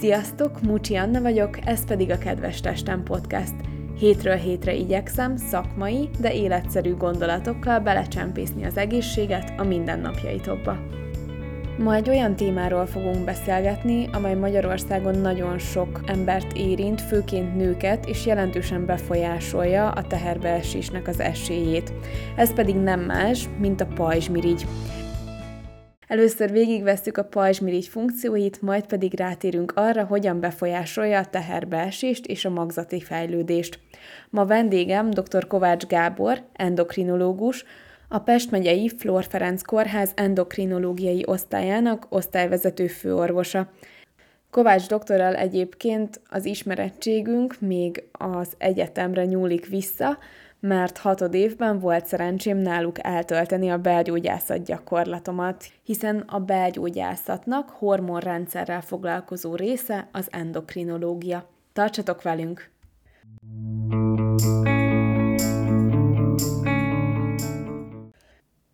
Sziasztok, 0.00 0.60
Mucsi 0.60 0.94
Anna 0.96 1.20
vagyok, 1.20 1.66
ez 1.66 1.84
pedig 1.84 2.10
a 2.10 2.18
Kedves 2.18 2.60
Testem 2.60 3.02
Podcast. 3.02 3.54
Hétről 3.98 4.34
hétre 4.34 4.74
igyekszem 4.74 5.36
szakmai, 5.36 6.08
de 6.20 6.34
életszerű 6.34 6.94
gondolatokkal 6.94 7.80
belecsempészni 7.80 8.64
az 8.64 8.76
egészséget 8.76 9.52
a 9.56 9.64
mindennapjaitokba. 9.64 10.76
Ma 11.78 11.94
egy 11.94 12.08
olyan 12.08 12.36
témáról 12.36 12.86
fogunk 12.86 13.24
beszélgetni, 13.24 14.08
amely 14.12 14.34
Magyarországon 14.34 15.18
nagyon 15.18 15.58
sok 15.58 16.00
embert 16.06 16.52
érint, 16.52 17.00
főként 17.00 17.56
nőket, 17.56 18.06
és 18.06 18.26
jelentősen 18.26 18.86
befolyásolja 18.86 19.90
a 19.90 20.02
teherbeesésnek 20.02 21.08
az 21.08 21.20
esélyét. 21.20 21.92
Ez 22.36 22.52
pedig 22.54 22.76
nem 22.76 23.00
más, 23.00 23.48
mint 23.58 23.80
a 23.80 23.86
pajzsmirigy. 23.86 24.66
Először 26.06 26.50
végigvesszük 26.50 27.16
a 27.16 27.24
pajzsmirigy 27.24 27.86
funkcióit, 27.86 28.62
majd 28.62 28.86
pedig 28.86 29.14
rátérünk 29.14 29.72
arra, 29.74 30.04
hogyan 30.04 30.40
befolyásolja 30.40 31.18
a 31.18 31.24
teherbeesést 31.24 32.26
és 32.26 32.44
a 32.44 32.50
magzati 32.50 33.00
fejlődést. 33.00 33.78
Ma 34.30 34.44
vendégem 34.44 35.10
dr. 35.10 35.46
Kovács 35.46 35.86
Gábor, 35.86 36.42
endokrinológus, 36.52 37.64
a 38.08 38.18
Pest 38.18 38.50
megyei 38.50 38.88
Flor 38.88 39.24
Ferenc 39.24 39.62
Kórház 39.62 40.12
endokrinológiai 40.14 41.22
osztályának 41.26 42.06
osztályvezető 42.08 42.86
főorvosa. 42.86 43.70
Kovács 44.50 44.88
doktorral 44.88 45.34
egyébként 45.34 46.20
az 46.30 46.44
ismerettségünk 46.44 47.60
még 47.60 48.02
az 48.12 48.52
egyetemre 48.58 49.24
nyúlik 49.24 49.66
vissza, 49.66 50.18
mert 50.60 50.98
hatod 50.98 51.34
évben 51.34 51.78
volt 51.78 52.06
szerencsém 52.06 52.58
náluk 52.58 53.04
eltölteni 53.04 53.68
a 53.68 53.78
belgyógyászat 53.78 54.64
gyakorlatomat, 54.64 55.64
hiszen 55.82 56.18
a 56.18 56.38
belgyógyászatnak 56.38 57.70
hormonrendszerrel 57.70 58.80
foglalkozó 58.80 59.54
része 59.54 60.08
az 60.12 60.28
endokrinológia. 60.30 61.48
Tartsatok 61.72 62.22
velünk! 62.22 62.70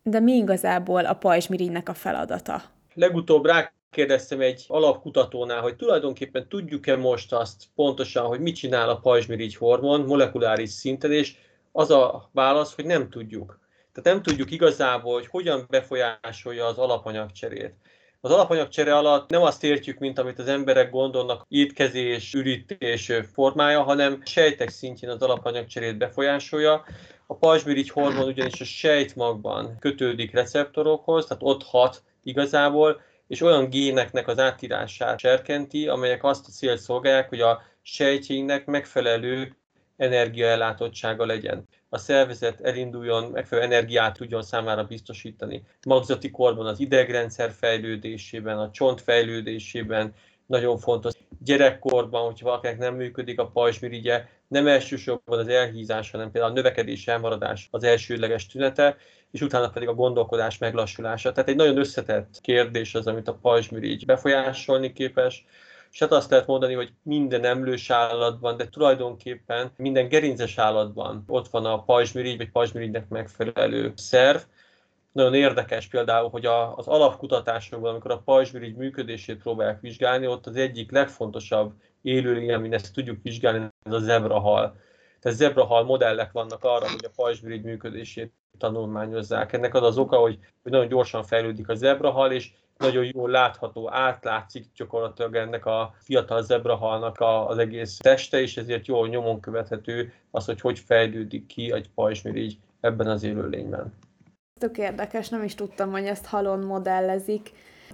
De 0.03 0.19
mi 0.19 0.33
igazából 0.33 1.05
a 1.05 1.13
pajzsmirigynek 1.13 1.89
a 1.89 1.93
feladata? 1.93 2.61
Legutóbb 2.93 3.45
rá 3.45 3.71
kérdeztem 3.89 4.41
egy 4.41 4.65
alapkutatónál, 4.67 5.61
hogy 5.61 5.75
tulajdonképpen 5.75 6.47
tudjuk-e 6.47 6.95
most 6.95 7.33
azt 7.33 7.63
pontosan, 7.75 8.25
hogy 8.25 8.39
mit 8.39 8.55
csinál 8.55 8.89
a 8.89 8.99
pajzsmirigy 8.99 9.55
hormon 9.55 10.01
molekuláris 10.01 10.69
szinten, 10.69 11.11
és 11.11 11.35
az 11.75 11.91
a 11.91 12.29
válasz, 12.31 12.75
hogy 12.75 12.85
nem 12.85 13.09
tudjuk. 13.09 13.59
Tehát 13.93 14.13
nem 14.13 14.23
tudjuk 14.23 14.51
igazából, 14.51 15.13
hogy 15.13 15.27
hogyan 15.27 15.65
befolyásolja 15.69 16.65
az 16.65 16.77
alapanyagcserét. 16.77 17.73
Az 18.21 18.31
alapanyagcsere 18.31 18.97
alatt 18.97 19.29
nem 19.29 19.41
azt 19.41 19.63
értjük, 19.63 19.99
mint 19.99 20.19
amit 20.19 20.39
az 20.39 20.47
emberek 20.47 20.89
gondolnak 20.91 21.45
étkezés, 21.47 22.33
ürítés 22.33 23.11
formája, 23.33 23.83
hanem 23.83 24.21
sejtek 24.25 24.69
szintjén 24.69 25.11
az 25.11 25.21
alapanyagcserét 25.21 25.97
befolyásolja. 25.97 26.85
A 27.27 27.35
pajzsmirigy 27.35 27.89
hormon 27.89 28.27
ugyanis 28.27 28.61
a 28.61 28.65
sejtmagban 28.65 29.77
kötődik 29.79 30.33
receptorokhoz, 30.33 31.25
tehát 31.25 31.43
ott 31.43 31.63
hat 31.63 32.03
igazából, 32.23 33.01
és 33.27 33.41
olyan 33.41 33.69
géneknek 33.69 34.27
az 34.27 34.39
átírását 34.39 35.19
serkenti, 35.19 35.87
amelyek 35.87 36.23
azt 36.23 36.47
a 36.47 36.51
célt 36.51 36.79
szolgálják, 36.79 37.29
hogy 37.29 37.41
a 37.41 37.61
sejtjeinknek 37.81 38.65
megfelelő 38.65 39.55
energiaellátottsága 39.97 41.25
legyen. 41.25 41.67
A 41.89 41.97
szervezet 41.97 42.61
elinduljon, 42.61 43.31
megfelelő 43.31 43.67
energiát 43.67 44.17
tudjon 44.17 44.43
számára 44.43 44.83
biztosítani. 44.83 45.63
Magzati 45.87 46.31
korban 46.31 46.65
az 46.65 46.79
idegrendszer 46.79 47.51
fejlődésében, 47.51 48.57
a 48.57 48.71
csont 48.71 49.01
fejlődésében, 49.01 50.13
nagyon 50.45 50.77
fontos. 50.77 51.13
Gyerekkorban, 51.43 52.25
hogyha 52.25 52.45
valakinek 52.45 52.77
nem 52.77 52.95
működik 52.95 53.39
a 53.39 53.47
pajzsmirigye, 53.47 54.25
nem 54.47 54.67
elsősorban 54.67 55.39
az 55.39 55.47
elhízás, 55.47 56.11
hanem 56.11 56.31
például 56.31 56.51
a 56.51 56.55
növekedés 56.55 57.07
elmaradás 57.07 57.67
az 57.71 57.83
elsődleges 57.83 58.47
tünete, 58.47 58.97
és 59.31 59.41
utána 59.41 59.69
pedig 59.69 59.87
a 59.87 59.93
gondolkodás 59.93 60.57
meglassulása. 60.57 61.31
Tehát 61.31 61.49
egy 61.49 61.55
nagyon 61.55 61.77
összetett 61.77 62.39
kérdés 62.41 62.95
az, 62.95 63.07
amit 63.07 63.27
a 63.27 63.37
pajzsmirigy 63.41 64.05
befolyásolni 64.05 64.93
képes 64.93 65.45
és 65.93 65.99
hát 65.99 66.11
azt 66.11 66.29
lehet 66.29 66.47
mondani, 66.47 66.73
hogy 66.73 66.93
minden 67.03 67.43
emlős 67.43 67.89
állatban, 67.89 68.57
de 68.57 68.69
tulajdonképpen 68.69 69.71
minden 69.77 70.07
gerinces 70.07 70.57
állatban 70.57 71.23
ott 71.27 71.47
van 71.47 71.65
a 71.65 71.83
pajzsmirigy, 71.83 72.37
vagy 72.37 72.51
pajzsmirigynek 72.51 73.09
megfelelő 73.09 73.93
szerv. 73.95 74.39
Nagyon 75.11 75.33
érdekes 75.33 75.87
például, 75.87 76.29
hogy 76.29 76.45
a, 76.45 76.75
az 76.77 76.87
alapkutatásokban, 76.87 77.89
amikor 77.89 78.11
a 78.11 78.21
pajzsmirigy 78.25 78.75
működését 78.75 79.41
próbálják 79.41 79.81
vizsgálni, 79.81 80.27
ott 80.27 80.45
az 80.47 80.55
egyik 80.55 80.91
legfontosabb 80.91 81.73
élőlény, 82.01 82.53
amin 82.53 82.73
ezt 82.73 82.93
tudjuk 82.93 83.19
vizsgálni, 83.23 83.67
ez 83.83 83.93
a 83.93 83.99
zebrahal. 83.99 84.75
Tehát 85.19 85.37
zebrahal 85.37 85.83
modellek 85.83 86.31
vannak 86.31 86.63
arra, 86.63 86.89
hogy 86.89 87.05
a 87.05 87.13
pajzsmirigy 87.15 87.63
működését 87.63 88.33
tanulmányozzák. 88.57 89.53
Ennek 89.53 89.73
az 89.73 89.83
az 89.83 89.97
oka, 89.97 90.17
hogy, 90.17 90.39
nagyon 90.63 90.87
gyorsan 90.87 91.23
fejlődik 91.23 91.69
a 91.69 91.75
zebrahal, 91.75 92.31
és 92.31 92.51
nagyon 92.83 93.09
jól 93.13 93.29
látható, 93.29 93.91
átlátszik 93.91 94.65
gyakorlatilag 94.75 95.35
ennek 95.35 95.65
a 95.65 95.95
fiatal 95.99 96.43
zebrahalnak 96.43 97.19
a, 97.19 97.47
az 97.47 97.57
egész 97.57 97.97
teste, 97.97 98.41
és 98.41 98.57
ezért 98.57 98.87
jól 98.87 99.07
nyomon 99.07 99.39
követhető 99.39 100.13
az, 100.31 100.45
hogy 100.45 100.61
hogy 100.61 100.79
fejlődik 100.79 101.45
ki 101.45 101.71
egy 101.71 101.89
pajzsmirigy 101.89 102.57
ebben 102.79 103.07
az 103.07 103.23
élőlényben. 103.23 103.93
Tök 104.59 104.77
érdekes, 104.77 105.29
nem 105.29 105.43
is 105.43 105.55
tudtam, 105.55 105.91
hogy 105.91 106.05
ezt 106.05 106.25
halon 106.25 106.59
modellezik. 106.59 107.51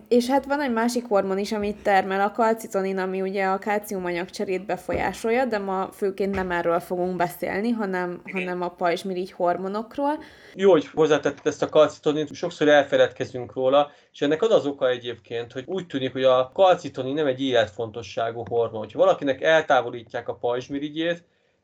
És 0.07 0.27
hát 0.27 0.45
van 0.45 0.61
egy 0.61 0.71
másik 0.71 1.05
hormon 1.07 1.37
is, 1.37 1.51
amit 1.51 1.83
termel, 1.83 2.21
a 2.21 2.31
kalcitonin, 2.31 2.97
ami 2.97 3.21
ugye 3.21 3.45
a 3.45 3.57
kálciumanyag 3.57 4.29
cserét 4.29 4.65
befolyásolja, 4.65 5.45
de 5.45 5.57
ma 5.57 5.89
főként 5.91 6.35
nem 6.35 6.51
erről 6.51 6.79
fogunk 6.79 7.15
beszélni, 7.15 7.69
hanem, 7.69 8.21
hanem 8.31 8.61
a 8.61 8.69
pajzsmirigy 8.69 9.31
hormonokról. 9.31 10.23
Jó, 10.55 10.71
hogy 10.71 10.87
hozzátetted 10.87 11.47
ezt 11.47 11.61
a 11.61 11.69
kalcitonint, 11.69 12.33
sokszor 12.33 12.67
elfeledkezünk 12.67 13.53
róla, 13.53 13.91
és 14.13 14.21
ennek 14.21 14.41
az 14.41 14.51
az 14.51 14.65
oka 14.65 14.89
egyébként, 14.89 15.51
hogy 15.51 15.63
úgy 15.67 15.87
tűnik, 15.87 16.11
hogy 16.11 16.23
a 16.23 16.51
kalcitonin 16.53 17.13
nem 17.13 17.27
egy 17.27 17.41
életfontosságú 17.41 18.43
hormon. 18.49 18.87
Ha 18.93 18.99
valakinek 18.99 19.41
eltávolítják 19.41 20.27
a 20.27 20.35
pajzsmirigyét, 20.35 21.23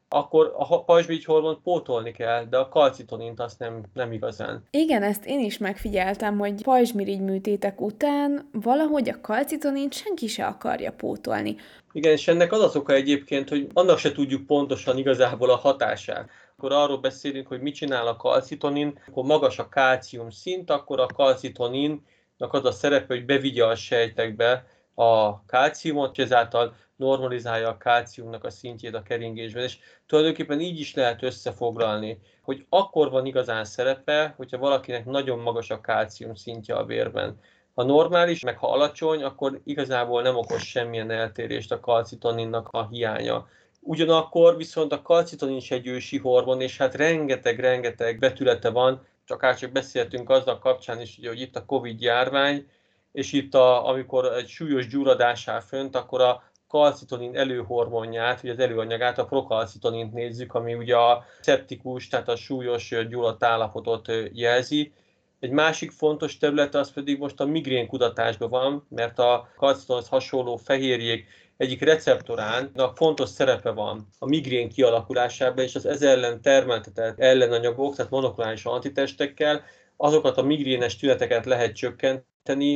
akkor 0.10 0.54
a 0.58 0.84
pajzsmirigy 0.84 1.26
hormont 1.26 1.60
pótolni 1.62 2.12
kell, 2.12 2.46
de 2.46 2.58
a 2.58 2.70
kalcitonint 2.70 3.40
azt 3.40 3.60
nem, 3.60 3.84
nem 3.94 4.12
igazán. 4.12 4.64
Igen, 4.70 5.04
ezt 5.04 5.26
én 5.26 5.40
is 5.40 5.58
megfigyeltem, 5.58 6.38
hogy 6.38 6.64
pajzsmirigy 6.64 7.22
műtétek 7.22 7.82
után 7.82 8.50
valahogy 8.52 9.10
a 9.10 9.22
kalcitonint 9.22 9.94
senki 9.94 10.28
se 10.28 10.46
akarja 10.46 10.92
pótolni. 10.92 11.56
Igen, 11.92 12.12
és 12.12 12.28
ennek 12.28 12.52
az 12.52 12.62
az 12.62 12.76
oka 12.76 12.94
egyébként, 12.94 13.50
hogy 13.50 13.68
annak 13.74 13.98
se 13.98 14.12
tudjuk 14.12 14.46
pontosan 14.46 14.98
igazából 14.98 15.50
a 15.50 15.56
hatását. 15.56 16.30
Akkor 16.58 16.72
arról 16.72 16.98
beszélünk, 16.98 17.48
hogy 17.48 17.62
mit 17.62 17.76
csinál 17.76 18.08
a 18.08 18.16
kalcitonin, 18.16 19.00
akkor 19.08 19.24
magas 19.24 19.60
a 19.60 19.70
kálcium 19.70 20.30
szint, 20.30 20.70
akkor 20.70 21.00
a 21.00 21.06
kalcitoninnak 21.06 22.50
az 22.52 22.66
a 22.66 22.72
szerepe, 22.72 23.14
hogy 23.14 23.26
bevigye 23.26 23.66
a 23.66 23.76
sejtekbe 23.76 24.66
a 24.94 25.46
kálciumot, 25.46 26.18
és 26.18 26.24
ezáltal 26.24 26.76
normalizálja 26.96 27.70
a 27.70 27.78
kálciumnak 27.78 28.44
a 28.44 28.50
szintjét 28.50 28.94
a 28.94 29.02
keringésben, 29.02 29.64
és 29.64 29.78
tulajdonképpen 30.06 30.60
így 30.60 30.80
is 30.80 30.94
lehet 30.94 31.24
összefoglalni, 31.24 32.20
hogy 32.42 32.66
akkor 32.70 33.10
van 33.10 33.26
igazán 33.26 33.66
szerepe, 33.66 34.34
hogyha 34.38 34.58
valakinek 34.58 35.06
nagyon 35.06 35.40
magas 35.40 35.70
a 35.70 35.82
kálcium 35.82 36.36
szintje 36.36 36.76
a 36.76 36.86
vérben. 36.86 37.40
Ha 37.74 37.84
normális, 37.84 38.44
meg 38.44 38.58
ha 38.58 38.72
alacsony, 38.72 39.24
akkor 39.24 39.62
igazából 39.64 40.22
nem 40.22 40.36
okoz 40.36 40.62
semmilyen 40.62 41.12
eltérést 41.12 41.72
a 41.72 41.80
kalcitoninnak 41.80 42.68
a 42.72 42.88
hiánya. 42.88 43.48
Ugyanakkor 43.80 44.58
viszont 44.58 44.92
a 44.92 45.02
kalcitonin 45.02 45.56
is 45.56 45.72
egy 45.72 45.88
ősi 45.88 46.18
hormon, 46.18 46.62
és 46.62 46.78
hát 46.78 46.96
rengeteg-rengeteg 46.96 48.20
betülete 48.20 48.70
van, 48.70 49.06
csak 49.26 49.56
csak 49.56 49.72
beszéltünk 49.72 50.30
azzal 50.30 50.60
kapcsán 50.60 51.02
is, 51.02 51.20
hogy 51.24 51.42
itt 51.42 51.56
a 51.56 51.66
Covid 51.66 52.02
járvány, 52.02 52.68
és 53.12 53.34
itt 53.34 53.54
a, 53.54 53.88
amikor 53.88 54.26
egy 54.26 54.48
súlyos 54.48 54.88
gyulladás 54.88 55.48
áll 55.48 55.60
fönt, 55.60 55.96
akkor 55.96 56.22
a 56.22 56.44
kalcitonin 56.76 57.38
előhormonját, 57.38 58.42
vagy 58.42 58.50
az 58.50 58.60
előanyagát, 58.60 59.18
a 59.18 59.26
prokalcitonint 59.26 60.14
nézzük, 60.14 60.54
ami 60.54 60.74
ugye 60.74 60.96
a 60.96 61.26
szeptikus, 61.42 62.08
tehát 62.08 62.30
a 62.30 62.36
súlyos 62.36 62.96
gyulladt 63.10 63.44
állapotot 63.44 64.12
jelzi. 64.32 64.94
Egy 65.40 65.50
másik 65.50 65.92
fontos 65.92 66.38
terület 66.38 66.76
az 66.76 66.92
pedig 66.92 67.20
most 67.20 67.40
a 67.40 67.46
migrén 67.46 67.88
kutatásban 67.88 68.50
van, 68.50 68.86
mert 68.90 69.20
a 69.20 69.50
kalcitonhoz 69.58 70.08
hasonló 70.08 70.56
fehérjék 70.56 71.28
egyik 71.58 71.82
receptoránnak 71.82 72.98
fontos 72.98 73.30
szerepe 73.30 73.72
van 73.72 74.08
a 74.20 74.26
migrén 74.28 74.70
kialakulásában, 74.70 75.64
és 75.64 75.76
az 75.76 75.86
ez 75.86 76.02
ellen 76.02 76.42
termeltetett 76.42 77.20
ellenanyagok, 77.20 77.96
tehát 77.96 78.12
monoklonális 78.12 78.66
antitestekkel 78.66 79.64
azokat 79.98 80.38
a 80.38 80.44
migrénes 80.44 80.96
tüneteket 80.96 81.46
lehet 81.46 81.76
csökkenteni, 81.76 82.34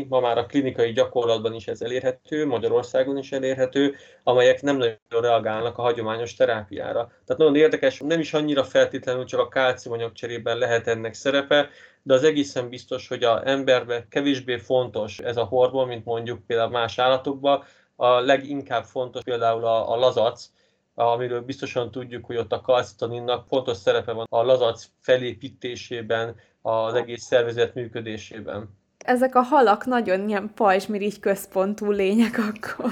ma 0.07 0.19
már 0.19 0.38
a 0.38 0.45
klinikai 0.45 0.92
gyakorlatban 0.92 1.54
is 1.54 1.68
ez 1.68 1.81
elérhető, 1.81 2.45
Magyarországon 2.45 3.18
is 3.18 3.31
elérhető, 3.31 3.95
amelyek 4.24 4.62
nem 4.62 4.77
nagyon 4.77 4.98
reagálnak 5.21 5.77
a 5.77 5.81
hagyományos 5.81 6.36
terápiára. 6.36 7.06
Tehát 7.07 7.38
nagyon 7.38 7.56
érdekes, 7.56 8.00
nem 8.00 8.19
is 8.19 8.33
annyira 8.33 8.63
feltétlenül 8.63 9.25
csak 9.25 9.39
a 9.39 9.48
kálciumanyag 9.48 10.12
cserében 10.12 10.57
lehet 10.57 10.88
ennek 10.88 11.13
szerepe, 11.13 11.69
de 12.04 12.13
az 12.13 12.24
egészen 12.24 12.69
biztos, 12.69 13.07
hogy 13.07 13.24
a 13.24 13.48
emberben 13.48 14.07
kevésbé 14.10 14.57
fontos 14.57 15.19
ez 15.19 15.38
a 15.38 15.44
hormon, 15.44 15.88
mint 15.88 16.06
mondjuk 16.06 16.45
például 16.45 16.69
más 16.69 17.00
állatokban, 17.00 17.63
a 17.95 18.19
leginkább 18.19 18.83
fontos 18.83 19.24
például 19.24 19.65
a, 19.65 19.92
a 19.92 19.95
lazac, 19.95 20.50
amiről 20.94 21.42
biztosan 21.42 21.92
tudjuk, 21.92 22.25
hogy 22.25 22.38
ott 22.38 22.51
a 22.51 22.62
kalcitoninnak 22.62 23.48
fontos 23.48 23.77
szerepe 23.77 24.12
van 24.12 24.25
a 24.30 24.44
lazac 24.44 24.86
felépítésében, 25.00 26.36
az 26.62 26.94
egész 26.94 27.24
szervezet 27.24 27.74
működésében. 27.74 28.79
Ezek 29.10 29.36
a 29.36 29.42
halak 29.42 29.86
nagyon 29.86 30.30
ilyen 30.30 30.52
pajzsmirigy 30.56 31.20
központú 31.20 31.92
lények 31.92 32.38
akkor. 32.38 32.92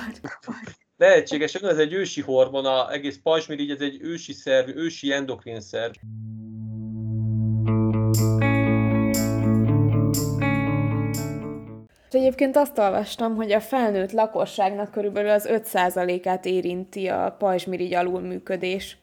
Lehetséges, 0.98 1.56
ez 1.56 1.78
egy 1.78 1.94
ősi 1.94 2.22
hormon, 2.22 2.66
a 2.66 2.92
egész 2.92 3.19
pajzsmirigy, 3.24 3.69
ez 3.69 3.81
egy 3.81 3.98
ősi 4.02 4.34
szerv, 4.34 4.69
ősi 4.78 5.12
endokrin 5.12 5.62
szerv. 5.62 5.94
És 12.08 12.14
egyébként 12.14 12.58
azt 12.58 12.78
olvastam, 12.78 13.36
hogy 13.36 13.52
a 13.52 13.60
felnőtt 13.60 14.12
lakosságnak 14.12 14.92
körülbelül 14.92 15.30
az 15.30 15.50
5%-át 15.52 16.46
érinti 16.46 17.08
a 17.08 17.36
pajzsmirigy 17.40 17.94
alulműködés. 17.94 18.98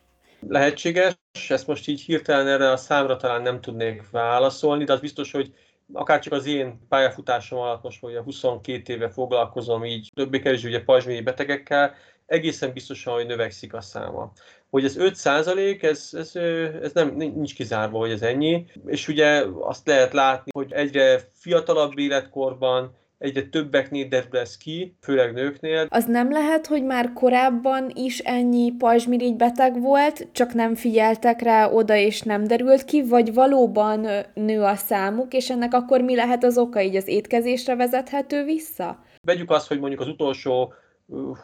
Lehetséges, 0.48 1.14
ezt 1.48 1.66
most 1.66 1.88
így 1.88 2.00
hirtelen 2.00 2.48
erre 2.48 2.70
a 2.70 2.76
számra 2.76 3.16
talán 3.16 3.42
nem 3.42 3.60
tudnék 3.60 4.10
válaszolni, 4.10 4.84
de 4.84 4.92
az 4.92 5.00
biztos, 5.00 5.32
hogy 5.32 5.54
akár 5.92 6.20
csak 6.20 6.32
az 6.32 6.46
én 6.46 6.86
pályafutásom 6.88 7.58
alatt 7.58 7.82
most 7.82 8.02
ugye 8.02 8.22
22 8.22 8.92
éve 8.92 9.08
foglalkozom 9.08 9.84
így 9.84 10.10
többé 10.14 10.38
kevésbé 10.38 10.68
ugye 10.68 10.84
pajzsmirigy 10.84 11.24
betegekkel, 11.24 11.94
egészen 12.26 12.72
biztosan, 12.72 13.14
hogy 13.14 13.26
növekszik 13.26 13.74
a 13.74 13.80
száma. 13.80 14.32
Hogy 14.70 14.84
ez 14.84 14.96
5 14.96 15.14
százalék, 15.14 15.82
ez, 15.82 16.08
ez, 16.12 16.36
ez 16.82 16.92
nem, 16.92 17.14
nincs 17.16 17.54
kizárva, 17.54 17.98
hogy 17.98 18.10
ez 18.10 18.22
ennyi, 18.22 18.66
és 18.86 19.08
ugye 19.08 19.44
azt 19.60 19.86
lehet 19.86 20.12
látni, 20.12 20.50
hogy 20.54 20.72
egyre 20.72 21.20
fiatalabb 21.32 21.98
életkorban 21.98 22.96
egyre 23.18 23.42
többeknél 23.42 24.08
derül 24.08 24.38
ez 24.38 24.56
ki, 24.56 24.96
főleg 25.00 25.32
nőknél. 25.32 25.86
Az 25.90 26.04
nem 26.04 26.30
lehet, 26.30 26.66
hogy 26.66 26.84
már 26.84 27.12
korábban 27.12 27.90
is 27.94 28.18
ennyi 28.18 28.72
pajzsmirigy 28.72 29.36
beteg 29.36 29.80
volt, 29.80 30.28
csak 30.32 30.52
nem 30.52 30.74
figyeltek 30.74 31.42
rá 31.42 31.70
oda, 31.70 31.96
és 31.96 32.20
nem 32.20 32.44
derült 32.44 32.84
ki, 32.84 33.02
vagy 33.02 33.34
valóban 33.34 34.06
nő 34.34 34.62
a 34.62 34.74
számuk, 34.74 35.32
és 35.32 35.50
ennek 35.50 35.74
akkor 35.74 36.00
mi 36.00 36.14
lehet 36.14 36.44
az 36.44 36.58
oka, 36.58 36.80
így 36.80 36.96
az 36.96 37.08
étkezésre 37.08 37.76
vezethető 37.76 38.44
vissza? 38.44 39.02
Vegyük 39.22 39.50
azt, 39.50 39.68
hogy 39.68 39.78
mondjuk 39.78 40.00
az 40.00 40.08
utolsó 40.08 40.72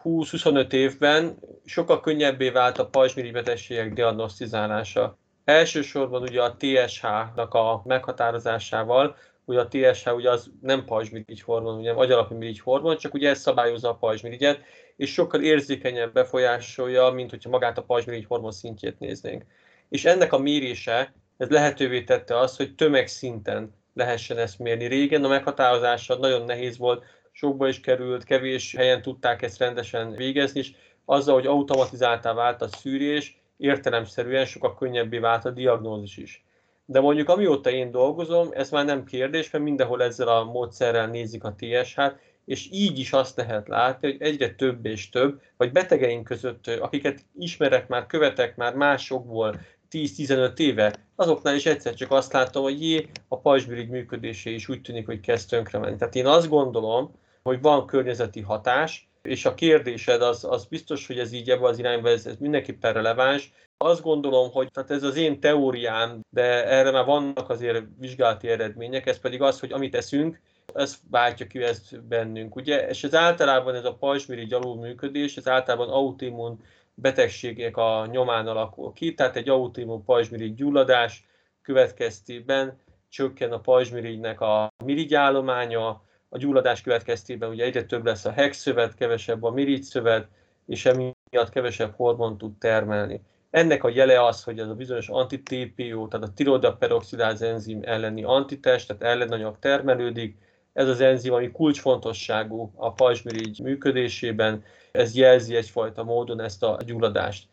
20-25 0.05 0.73
évben 0.73 1.39
sokkal 1.65 2.01
könnyebbé 2.01 2.49
vált 2.49 2.79
a 2.79 2.87
pajzsmirigy 2.87 3.33
betegségek 3.33 3.93
diagnosztizálása. 3.93 5.19
Elsősorban 5.45 6.23
ugye 6.23 6.43
a 6.43 6.57
TSH-nak 6.57 7.55
a 7.55 7.83
meghatározásával, 7.85 9.17
ugye 9.51 9.61
a 9.61 9.69
TSH 9.69 10.15
ugye 10.15 10.31
az 10.31 10.51
nem 10.61 10.85
pajzsmirigy 10.85 11.41
hormon, 11.41 11.79
ugye 11.79 11.93
agyalapú 11.93 12.35
mirigy 12.35 12.61
hormon, 12.61 12.97
csak 12.97 13.15
ugye 13.15 13.29
ez 13.29 13.41
szabályozza 13.41 13.89
a 13.89 13.95
pajzsmirigyet, 13.95 14.61
és 14.97 15.13
sokkal 15.13 15.43
érzékenyebb 15.43 16.13
befolyásolja, 16.13 17.11
mint 17.11 17.31
hogyha 17.31 17.51
magát 17.51 17.79
a 17.79 17.83
pajzsmirigy 17.83 18.27
hormon 18.27 18.53
szintjét 18.53 18.99
néznénk. 18.99 19.45
És 19.89 20.05
ennek 20.05 20.33
a 20.33 20.39
mérése, 20.39 21.15
ez 21.37 21.49
lehetővé 21.49 22.03
tette 22.05 22.39
azt, 22.39 22.57
hogy 22.57 22.75
tömegszinten 22.75 23.75
lehessen 23.95 24.39
ezt 24.39 24.59
mérni. 24.59 24.85
Régen 24.87 25.25
a 25.25 25.29
meghatározása 25.29 26.17
nagyon 26.17 26.45
nehéz 26.45 26.79
volt, 26.79 27.05
sokba 27.33 27.69
is 27.69 27.81
került, 27.81 28.25
kevés 28.25 28.75
helyen 28.77 29.03
tudták 29.03 29.43
ezt 29.43 29.59
rendesen 29.59 30.13
végezni, 30.13 30.61
és 30.61 30.73
azzal, 31.05 31.35
hogy 31.35 31.47
automatizáltá 31.47 32.33
vált 32.33 32.63
a 32.63 32.69
szűrés, 32.69 33.41
értelemszerűen 33.57 34.45
sokkal 34.45 34.75
könnyebbé 34.75 35.19
vált 35.19 35.45
a 35.45 35.51
diagnózis 35.51 36.17
is. 36.17 36.45
De 36.91 37.01
mondjuk 37.01 37.29
amióta 37.29 37.71
én 37.71 37.91
dolgozom, 37.91 38.49
ez 38.53 38.71
már 38.71 38.85
nem 38.85 39.05
kérdés, 39.05 39.51
mert 39.51 39.65
mindenhol 39.65 40.03
ezzel 40.03 40.29
a 40.29 40.45
módszerrel 40.45 41.07
nézik 41.07 41.45
a 41.45 41.55
TSH-t, 41.59 42.17
és 42.45 42.69
így 42.73 42.99
is 42.99 43.13
azt 43.13 43.37
lehet 43.37 43.69
látni, 43.69 44.11
hogy 44.11 44.23
egyre 44.23 44.55
több 44.55 44.87
és 44.87 45.09
több, 45.09 45.41
vagy 45.57 45.73
betegeink 45.73 46.25
között, 46.25 46.67
akiket 46.67 47.21
ismerek 47.39 47.89
már, 47.89 48.07
követek 48.07 48.57
már 48.57 48.75
másokból 48.75 49.61
10-15 49.91 50.59
éve, 50.59 50.95
azoknál 51.17 51.55
is 51.55 51.67
egyszer 51.67 51.95
csak 51.95 52.13
azt 52.13 52.33
látom, 52.33 52.63
hogy 52.63 52.83
jé, 52.83 53.09
a 53.29 53.41
pajzsmirigy 53.41 53.89
működése 53.89 54.51
is 54.51 54.69
úgy 54.69 54.81
tűnik, 54.81 55.07
hogy 55.07 55.21
kezd 55.21 55.49
tönkre 55.49 55.79
menni. 55.79 55.97
Tehát 55.97 56.15
én 56.15 56.27
azt 56.27 56.49
gondolom, 56.49 57.15
hogy 57.43 57.61
van 57.61 57.87
környezeti 57.87 58.41
hatás, 58.41 59.10
és 59.23 59.45
a 59.45 59.55
kérdésed 59.55 60.23
az, 60.23 60.45
az 60.45 60.65
biztos, 60.65 61.07
hogy 61.07 61.19
ez 61.19 61.33
így 61.33 61.51
ebben 61.51 61.71
az 61.71 61.79
irányba, 61.79 62.09
ez, 62.09 62.27
ez 62.27 62.37
mindenképpen 62.39 62.93
releváns. 62.93 63.53
Azt 63.77 64.03
gondolom, 64.03 64.51
hogy 64.51 64.71
tehát 64.71 64.91
ez 64.91 65.03
az 65.03 65.17
én 65.17 65.41
teóriám, 65.41 66.21
de 66.31 66.67
erre 66.67 66.91
már 66.91 67.05
vannak 67.05 67.51
azért 67.51 67.85
vizsgálati 67.99 68.49
eredmények, 68.49 69.07
ez 69.07 69.19
pedig 69.19 69.43
az, 69.43 69.61
hogy 69.61 69.73
amit 69.73 69.95
eszünk, 69.95 70.41
ez 70.75 70.97
váltja 71.11 71.47
ki 71.47 71.63
ezt 71.63 72.05
bennünk. 72.05 72.57
Ugye? 72.57 72.89
És 72.89 73.05
ez 73.05 73.15
általában 73.15 73.75
ez 73.75 73.85
a 73.85 73.95
pajzsmirigy 73.95 74.57
működés, 74.81 75.37
ez 75.37 75.49
általában 75.49 75.89
autoimmun 75.89 76.63
betegségek 76.95 77.77
a 77.77 78.07
nyomán 78.11 78.47
alakul 78.47 78.93
ki, 78.93 79.15
tehát 79.15 79.37
egy 79.37 79.49
autoimmun 79.49 80.05
pajzsmirigy 80.05 80.55
gyulladás 80.55 81.27
következtében 81.63 82.79
csökken 83.09 83.53
a 83.53 83.61
pajzsmirigynek 83.61 84.41
a 84.41 84.73
mirigyállománya, 84.85 86.03
a 86.33 86.39
gyulladás 86.39 86.81
következtében 86.81 87.51
ugye 87.51 87.65
egyre 87.65 87.85
több 87.85 88.05
lesz 88.05 88.25
a 88.25 88.31
hexszövet, 88.31 88.95
kevesebb 88.95 89.43
a 89.43 89.51
mirigyszövet, 89.51 90.29
és 90.67 90.87
emiatt 90.87 91.49
kevesebb 91.51 91.95
hormon 91.97 92.39
tud 92.39 92.59
termelni. 92.59 93.21
Ennek 93.51 93.85
a 93.85 93.89
jele 93.89 94.25
az, 94.25 94.45
hogy 94.45 94.59
ez 94.59 94.69
a 94.69 94.75
bizonyos 94.75 95.09
anti-TPO, 95.09 96.09
tehát 96.09 96.27
a 96.27 96.33
tiroidaperoxidáz 96.35 97.43
enzim 97.43 97.81
elleni 97.83 98.25
antitest, 98.25 98.87
tehát 98.87 99.03
ellenanyag 99.03 99.59
termelődik. 99.59 100.37
Ez 100.73 100.89
az 100.89 101.01
enzim, 101.01 101.33
ami 101.33 101.51
kulcsfontosságú 101.51 102.73
a 102.77 102.93
pajzsmirigy 102.93 103.61
működésében, 103.63 104.63
ez 104.93 105.17
jelzi 105.17 105.57
egyfajta 105.57 106.05
módon 106.05 106.41
ezt 106.41 106.63
a 106.63 106.79
gyulladást. 106.87 107.49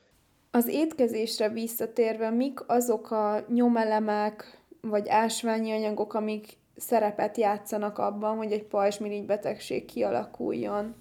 Az 0.51 0.67
étkezésre 0.67 1.49
visszatérve, 1.49 2.29
mik 2.29 2.59
azok 2.67 3.11
a 3.11 3.45
nyomelemek 3.53 4.61
vagy 4.81 5.09
ásványi 5.09 5.71
anyagok, 5.71 6.13
amik 6.13 6.57
szerepet 6.77 7.37
játszanak 7.37 7.97
abban, 7.97 8.37
hogy 8.37 8.51
egy 8.51 8.63
pajzsmirigy 8.63 9.25
betegség 9.25 9.85
kialakuljon. 9.85 10.95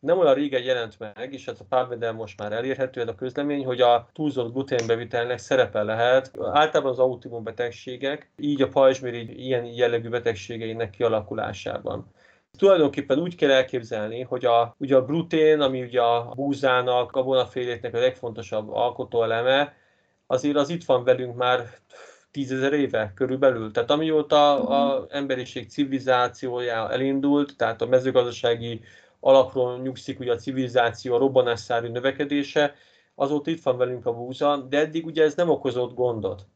Nem 0.00 0.18
olyan 0.18 0.34
régen 0.34 0.62
jelent 0.62 0.98
meg, 0.98 1.32
és 1.32 1.46
ez 1.46 1.60
a 1.60 1.76
PubMed 1.76 2.14
most 2.14 2.40
már 2.40 2.52
elérhető, 2.52 3.00
ez 3.00 3.08
a 3.08 3.14
közlemény, 3.14 3.64
hogy 3.64 3.80
a 3.80 4.08
túlzott 4.12 4.52
gluténbevitelnek 4.52 5.38
szerepe 5.38 5.82
lehet 5.82 6.30
általában 6.52 6.92
az 6.92 6.98
autoimmun 6.98 7.44
betegségek, 7.44 8.30
így 8.36 8.62
a 8.62 8.68
pajzsmirigy 8.68 9.38
ilyen 9.38 9.64
jellegű 9.64 10.08
betegségeinek 10.08 10.90
kialakulásában. 10.90 12.12
Tulajdonképpen 12.58 13.18
úgy 13.18 13.34
kell 13.34 13.50
elképzelni, 13.50 14.22
hogy 14.22 14.44
a, 14.44 14.74
ugye 14.78 14.96
a 14.96 15.04
glutén, 15.04 15.60
ami 15.60 15.82
ugye 15.82 16.00
a 16.00 16.32
búzának, 16.34 17.16
a 17.16 17.22
vonafélétnek 17.22 17.94
a 17.94 17.98
legfontosabb 17.98 18.70
alkotóeleme, 18.70 19.74
azért 20.26 20.56
az 20.56 20.68
itt 20.68 20.84
van 20.84 21.04
velünk 21.04 21.36
már 21.36 21.66
tízezer 22.30 22.72
éve 22.72 23.12
körülbelül. 23.14 23.70
Tehát 23.70 23.90
amióta 23.90 24.68
az 24.68 25.06
emberiség 25.08 25.68
civilizációja 25.68 26.90
elindult, 26.90 27.56
tehát 27.56 27.82
a 27.82 27.86
mezőgazdasági 27.86 28.80
alapról 29.20 29.78
nyugszik 29.78 30.20
ugye 30.20 30.32
a 30.32 30.36
civilizáció 30.36 31.14
a 31.14 31.18
robbanásszerű 31.18 31.88
növekedése, 31.88 32.74
azóta 33.14 33.50
itt 33.50 33.62
van 33.62 33.76
velünk 33.76 34.06
a 34.06 34.12
búza, 34.12 34.56
de 34.56 34.78
eddig 34.78 35.06
ugye 35.06 35.22
ez 35.22 35.34
nem 35.34 35.48
okozott 35.48 35.94
gondot. 35.94 36.46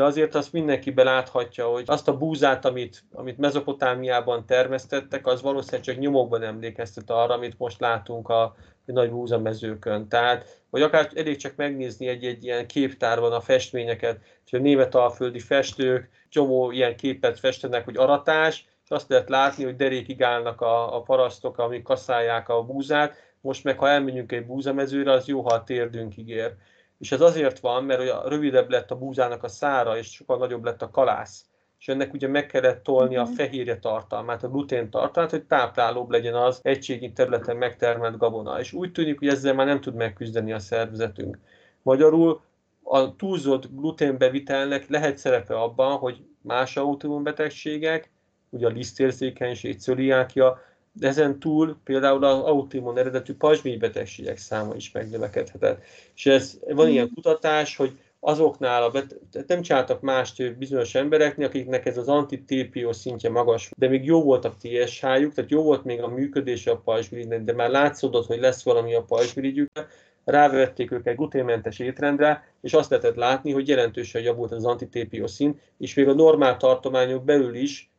De 0.00 0.06
azért 0.06 0.34
azt 0.34 0.52
mindenki 0.52 0.90
beláthatja, 0.90 1.66
hogy 1.66 1.82
azt 1.86 2.08
a 2.08 2.16
búzát, 2.16 2.64
amit, 2.64 3.04
amit 3.12 3.38
Mezopotámiában 3.38 4.46
termesztettek, 4.46 5.26
az 5.26 5.42
valószínűleg 5.42 5.84
csak 5.84 5.98
nyomokban 5.98 6.42
emlékeztet 6.42 7.10
arra, 7.10 7.34
amit 7.34 7.58
most 7.58 7.80
látunk 7.80 8.28
a, 8.28 8.54
nagy 8.84 9.10
búzamezőkön. 9.10 10.08
Tehát, 10.08 10.62
vagy 10.70 10.82
akár 10.82 11.10
elég 11.14 11.36
csak 11.36 11.56
megnézni 11.56 12.06
egy-egy 12.06 12.44
ilyen 12.44 12.66
képtárban 12.66 13.32
a 13.32 13.40
festményeket, 13.40 14.20
és 14.46 14.52
a 14.52 14.58
németalföldi 14.58 15.38
festők 15.38 16.08
csomó 16.28 16.70
ilyen 16.70 16.96
képet 16.96 17.38
festenek, 17.38 17.84
hogy 17.84 17.96
aratás, 17.96 18.66
és 18.84 18.90
azt 18.90 19.08
lehet 19.08 19.28
látni, 19.28 19.64
hogy 19.64 19.76
derékig 19.76 20.22
állnak 20.22 20.60
a, 20.60 20.96
a 20.96 21.02
parasztok, 21.02 21.58
amik 21.58 21.82
kaszálják 21.82 22.48
a 22.48 22.62
búzát, 22.62 23.34
most 23.40 23.64
meg 23.64 23.78
ha 23.78 23.88
elmegyünk 23.88 24.32
egy 24.32 24.46
búzamezőre, 24.46 25.12
az 25.12 25.26
jó, 25.26 25.40
ha 25.40 25.54
a 25.54 25.64
térdünkig 25.64 26.28
ér. 26.28 26.54
És 27.00 27.12
ez 27.12 27.20
azért 27.20 27.58
van, 27.58 27.84
mert 27.84 28.10
a 28.10 28.28
rövidebb 28.28 28.70
lett 28.70 28.90
a 28.90 28.98
búzának 28.98 29.42
a 29.42 29.48
szára, 29.48 29.96
és 29.96 30.10
sokkal 30.10 30.38
nagyobb 30.38 30.64
lett 30.64 30.82
a 30.82 30.90
kalász 30.90 31.50
és 31.80 31.88
ennek 31.88 32.12
ugye 32.12 32.28
meg 32.28 32.46
kellett 32.46 32.82
tolni 32.82 33.16
a 33.16 33.22
mhm. 33.22 33.32
fehérje 33.32 33.78
tartalmát, 33.78 34.42
a 34.42 34.48
glutén 34.48 34.90
tartalmát, 34.90 35.30
hogy 35.30 35.44
táplálóbb 35.44 36.10
legyen 36.10 36.34
az 36.34 36.60
egységnyi 36.62 37.12
területen 37.12 37.56
megtermelt 37.56 38.16
gabona. 38.16 38.60
És 38.60 38.72
úgy 38.72 38.92
tűnik, 38.92 39.18
hogy 39.18 39.28
ezzel 39.28 39.54
már 39.54 39.66
nem 39.66 39.80
tud 39.80 39.94
megküzdeni 39.94 40.52
a 40.52 40.58
szervezetünk. 40.58 41.38
Magyarul 41.82 42.40
a 42.82 43.16
túlzott 43.16 43.68
gluténbevitelnek 43.70 44.88
lehet 44.88 45.18
szerepe 45.18 45.54
abban, 45.54 45.96
hogy 45.96 46.24
más 46.42 46.76
autoimmunbetegségek, 46.76 48.10
ugye 48.50 48.66
a 48.66 48.70
lisztérzékenység, 48.70 49.78
cöliákia, 49.78 50.58
de 50.92 51.08
ezen 51.08 51.38
túl 51.38 51.76
például 51.84 52.24
az 52.24 52.38
autoimmun 52.38 52.98
eredetű 52.98 53.34
pajzsmirigy 53.34 53.80
betegségek 53.80 54.38
száma 54.38 54.74
is 54.74 54.92
megnövekedhetett. 54.92 55.82
És 56.14 56.26
ez, 56.26 56.58
van 56.68 56.88
ilyen 56.88 57.04
mhm. 57.04 57.14
kutatás, 57.14 57.76
hogy 57.76 57.98
azoknál, 58.20 58.82
a 58.82 58.90
bet- 58.90 59.46
nem 59.46 59.62
csináltak 59.62 60.00
mást 60.00 60.56
bizonyos 60.56 60.94
embereknél, 60.94 61.46
akiknek 61.46 61.86
ez 61.86 61.96
az 61.96 62.08
anti-TPO 62.08 62.92
szintje 62.92 63.30
magas, 63.30 63.70
de 63.76 63.88
még 63.88 64.04
jó 64.04 64.22
volt 64.22 64.44
a 64.44 64.54
TSH-juk, 64.58 65.34
tehát 65.34 65.50
jó 65.50 65.62
volt 65.62 65.84
még 65.84 66.02
a 66.02 66.08
működése 66.08 66.70
a 66.70 66.76
pajzsmirigynek, 66.76 67.44
de 67.44 67.52
már 67.52 67.70
látszódott, 67.70 68.26
hogy 68.26 68.40
lesz 68.40 68.62
valami 68.62 68.94
a 68.94 69.02
pajzsmirigyükre, 69.02 69.86
rávették 70.24 70.90
őket 70.90 71.16
gluténmentes 71.16 71.78
étrendre, 71.78 72.44
és 72.60 72.72
azt 72.72 72.90
lehetett 72.90 73.14
látni, 73.14 73.52
hogy 73.52 73.68
jelentősen 73.68 74.22
javult 74.22 74.52
az 74.52 74.64
anti-TPO 74.64 75.26
szint, 75.26 75.60
és 75.78 75.94
még 75.94 76.08
a 76.08 76.14
normál 76.14 76.56
tartományok 76.56 77.24
belül 77.24 77.54
is 77.54 77.89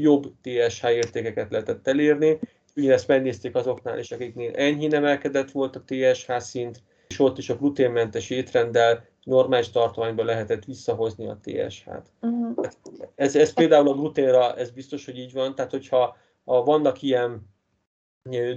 jobb 0.00 0.32
TSH 0.42 0.84
értékeket 0.84 1.50
lehetett 1.50 1.86
elérni. 1.86 2.38
Ugyanezt 2.76 3.08
megnézték 3.08 3.54
azoknál 3.54 3.98
is, 3.98 4.10
akiknél 4.10 4.54
enyhén 4.54 4.94
emelkedett 4.94 5.50
volt 5.50 5.76
a 5.76 5.84
TSH 5.86 6.38
szint, 6.38 6.82
és 7.08 7.18
ott 7.18 7.38
is 7.38 7.50
a 7.50 7.56
gluténmentes 7.56 8.30
étrenddel 8.30 9.04
normális 9.22 9.70
tartományban 9.70 10.26
lehetett 10.26 10.64
visszahozni 10.64 11.28
a 11.28 11.38
TSH-t. 11.42 12.12
Uh-huh. 12.20 12.66
Ez, 13.14 13.36
ez 13.36 13.52
például 13.52 13.88
a 13.88 13.94
gluténra, 13.94 14.56
ez 14.56 14.70
biztos, 14.70 15.04
hogy 15.04 15.18
így 15.18 15.32
van, 15.32 15.54
tehát 15.54 15.70
hogyha 15.70 16.16
ha 16.44 16.62
vannak 16.62 17.02
ilyen 17.02 17.56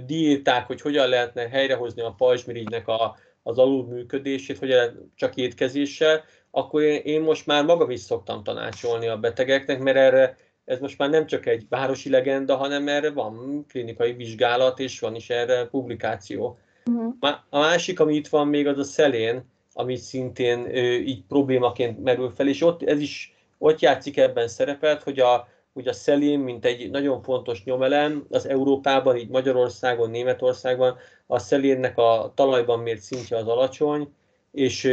diéták, 0.06 0.66
hogy 0.66 0.80
hogyan 0.80 1.08
lehetne 1.08 1.48
helyrehozni 1.48 2.02
a 2.02 2.14
pajzsmirigynek 2.16 2.88
a, 2.88 3.16
az 3.42 3.58
alulműködését, 3.58 4.58
hogy 4.58 4.74
csak 5.14 5.36
étkezéssel, 5.36 6.24
akkor 6.50 6.82
én, 6.82 7.00
én 7.04 7.20
most 7.20 7.46
már 7.46 7.64
magam 7.64 7.90
is 7.90 8.00
szoktam 8.00 8.42
tanácsolni 8.42 9.06
a 9.06 9.18
betegeknek, 9.18 9.78
mert 9.78 9.96
erre 9.96 10.36
ez 10.64 10.78
most 10.78 10.98
már 10.98 11.10
nem 11.10 11.26
csak 11.26 11.46
egy 11.46 11.66
városi 11.68 12.10
legenda, 12.10 12.56
hanem 12.56 12.88
erre 12.88 13.10
van 13.10 13.64
klinikai 13.68 14.12
vizsgálat, 14.12 14.78
és 14.78 15.00
van 15.00 15.14
is 15.14 15.30
erre 15.30 15.66
publikáció. 15.66 16.58
Uh-huh. 16.86 17.14
A 17.50 17.58
másik, 17.58 18.00
ami 18.00 18.14
itt 18.14 18.28
van 18.28 18.48
még, 18.48 18.66
az 18.66 18.78
a 18.78 18.84
szelén, 18.84 19.50
ami 19.72 19.96
szintén 19.96 20.76
ö, 20.76 20.94
így 20.94 21.22
problémaként 21.28 22.02
merül 22.02 22.30
fel, 22.30 22.48
és 22.48 22.62
ott 22.62 22.82
ez 22.82 23.00
is 23.00 23.34
ott 23.58 23.80
játszik 23.80 24.16
ebben 24.16 24.48
szerepet, 24.48 25.02
hogy 25.02 25.18
a, 25.18 25.48
hogy 25.72 25.88
a 25.88 25.92
szelén, 25.92 26.38
mint 26.38 26.64
egy 26.64 26.90
nagyon 26.90 27.22
fontos 27.22 27.64
nyomelem, 27.64 28.26
az 28.30 28.48
Európában, 28.48 29.16
így 29.16 29.28
Magyarországon, 29.28 30.10
Németországban 30.10 30.96
a 31.26 31.38
szelénnek 31.38 31.98
a 31.98 32.32
talajban 32.34 32.78
mért 32.78 33.00
szintje 33.00 33.36
az 33.36 33.46
alacsony, 33.46 34.14
és 34.52 34.88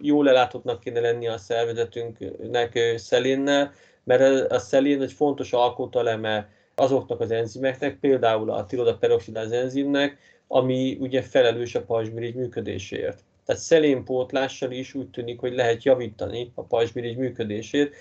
jól 0.00 0.28
elátottnak 0.28 0.80
kéne 0.80 1.00
lenni 1.00 1.28
a 1.28 1.38
szervezetünknek 1.38 2.94
szelénnel, 2.96 3.72
mert 4.04 4.50
a 4.50 4.58
szelén 4.58 5.02
egy 5.02 5.12
fontos 5.12 5.52
alkotóeleme 5.52 6.48
azoknak 6.74 7.20
az 7.20 7.30
enzimeknek, 7.30 7.98
például 7.98 8.50
a 8.50 8.66
tirodaperoxidáz 8.66 9.52
enzimnek, 9.52 10.18
ami 10.46 10.96
ugye 11.00 11.22
felelős 11.22 11.74
a 11.74 11.84
pajzsmirigy 11.84 12.34
működéséért. 12.34 13.24
Tehát 13.44 13.62
szelénpótlással 13.62 14.70
is 14.70 14.94
úgy 14.94 15.10
tűnik, 15.10 15.40
hogy 15.40 15.54
lehet 15.54 15.82
javítani 15.82 16.52
a 16.54 16.62
pajzsmirigy 16.62 17.16
működését, 17.16 17.94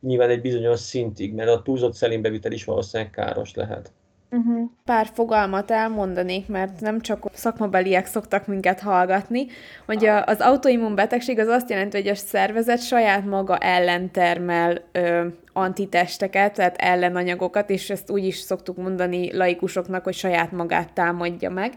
nyilván 0.00 0.30
egy 0.30 0.40
bizonyos 0.40 0.80
szintig, 0.80 1.34
mert 1.34 1.50
a 1.50 1.62
túlzott 1.62 1.94
szelénbevitel 1.94 2.52
is 2.52 2.64
valószínűleg 2.64 3.12
káros 3.12 3.54
lehet. 3.54 3.92
Uh-huh. 4.32 4.70
Pár 4.84 5.08
fogalmat 5.14 5.70
elmondanék, 5.70 6.48
mert 6.48 6.80
nem 6.80 7.00
csak 7.00 7.24
szakmabeliek 7.32 8.06
szoktak 8.06 8.46
minket 8.46 8.80
hallgatni, 8.80 9.46
hogy 9.86 10.06
a, 10.06 10.24
az 10.24 10.40
autoimmun 10.40 10.94
betegség 10.94 11.38
az 11.38 11.48
azt 11.48 11.70
jelenti, 11.70 11.96
hogy 11.96 12.08
a 12.08 12.14
szervezet 12.14 12.82
saját 12.82 13.24
maga 13.24 13.58
ellen 13.58 14.10
termel 14.10 14.82
ö, 14.92 15.26
antitesteket, 15.52 16.54
tehát 16.54 16.76
ellenanyagokat, 16.76 17.70
és 17.70 17.90
ezt 17.90 18.10
úgy 18.10 18.24
is 18.24 18.36
szoktuk 18.36 18.76
mondani 18.76 19.36
laikusoknak, 19.36 20.04
hogy 20.04 20.14
saját 20.14 20.52
magát 20.52 20.92
támadja 20.92 21.50
meg. 21.50 21.72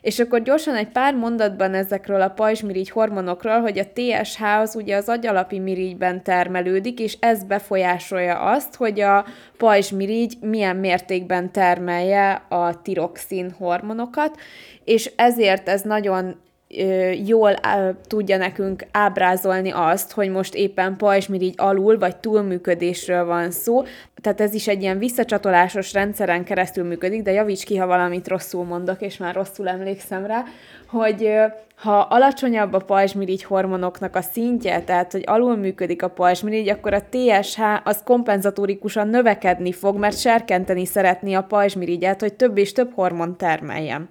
És 0.00 0.18
akkor 0.18 0.42
gyorsan 0.42 0.74
egy 0.74 0.88
pár 0.88 1.14
mondatban 1.14 1.74
ezekről 1.74 2.20
a 2.20 2.28
pajzsmirigy 2.28 2.90
hormonokról, 2.90 3.60
hogy 3.60 3.78
a 3.78 3.92
TSH 3.92 4.42
az 4.42 4.76
ugye 4.76 4.96
az 4.96 5.08
agyalapi 5.08 5.58
mirigyben 5.58 6.22
termelődik, 6.22 7.00
és 7.00 7.16
ez 7.20 7.44
befolyásolja 7.44 8.38
azt, 8.38 8.74
hogy 8.74 9.00
a 9.00 9.24
pajzsmirigy 9.56 10.36
milyen 10.40 10.76
mértékben 10.76 11.52
termelje 11.52 12.32
a 12.48 12.82
tiroxin 12.82 13.50
hormonokat, 13.58 14.40
és 14.84 15.12
ezért 15.16 15.68
ez 15.68 15.82
nagyon 15.82 16.36
jól 17.24 17.54
tudja 18.06 18.36
nekünk 18.36 18.86
ábrázolni 18.92 19.70
azt, 19.70 20.12
hogy 20.12 20.30
most 20.30 20.54
éppen 20.54 20.96
pajzsmirigy 20.96 21.54
alul 21.56 21.98
vagy 21.98 22.16
túlműködésről 22.16 23.24
van 23.24 23.50
szó. 23.50 23.82
Tehát 24.20 24.40
ez 24.40 24.54
is 24.54 24.68
egy 24.68 24.82
ilyen 24.82 24.98
visszacsatolásos 24.98 25.92
rendszeren 25.92 26.44
keresztül 26.44 26.84
működik, 26.84 27.22
de 27.22 27.32
javíts 27.32 27.64
ki, 27.64 27.76
ha 27.76 27.86
valamit 27.86 28.28
rosszul 28.28 28.64
mondok, 28.64 29.00
és 29.00 29.16
már 29.16 29.34
rosszul 29.34 29.68
emlékszem 29.68 30.26
rá, 30.26 30.44
hogy 30.86 31.30
ha 31.74 31.98
alacsonyabb 31.98 32.72
a 32.72 32.78
pajzsmirigy 32.78 33.42
hormonoknak 33.42 34.16
a 34.16 34.22
szintje, 34.22 34.82
tehát 34.82 35.12
hogy 35.12 35.22
alul 35.26 35.56
működik 35.56 36.02
a 36.02 36.08
pajzsmirigy, 36.08 36.68
akkor 36.68 36.94
a 36.94 37.02
TSH 37.10 37.60
az 37.84 38.02
kompenzatórikusan 38.04 39.08
növekedni 39.08 39.72
fog, 39.72 39.98
mert 39.98 40.18
serkenteni 40.18 40.86
szeretné 40.86 41.34
a 41.34 41.42
pajzsmirigyet, 41.42 42.20
hogy 42.20 42.34
több 42.34 42.58
és 42.58 42.72
több 42.72 42.92
hormon 42.94 43.36
termeljen. 43.36 44.08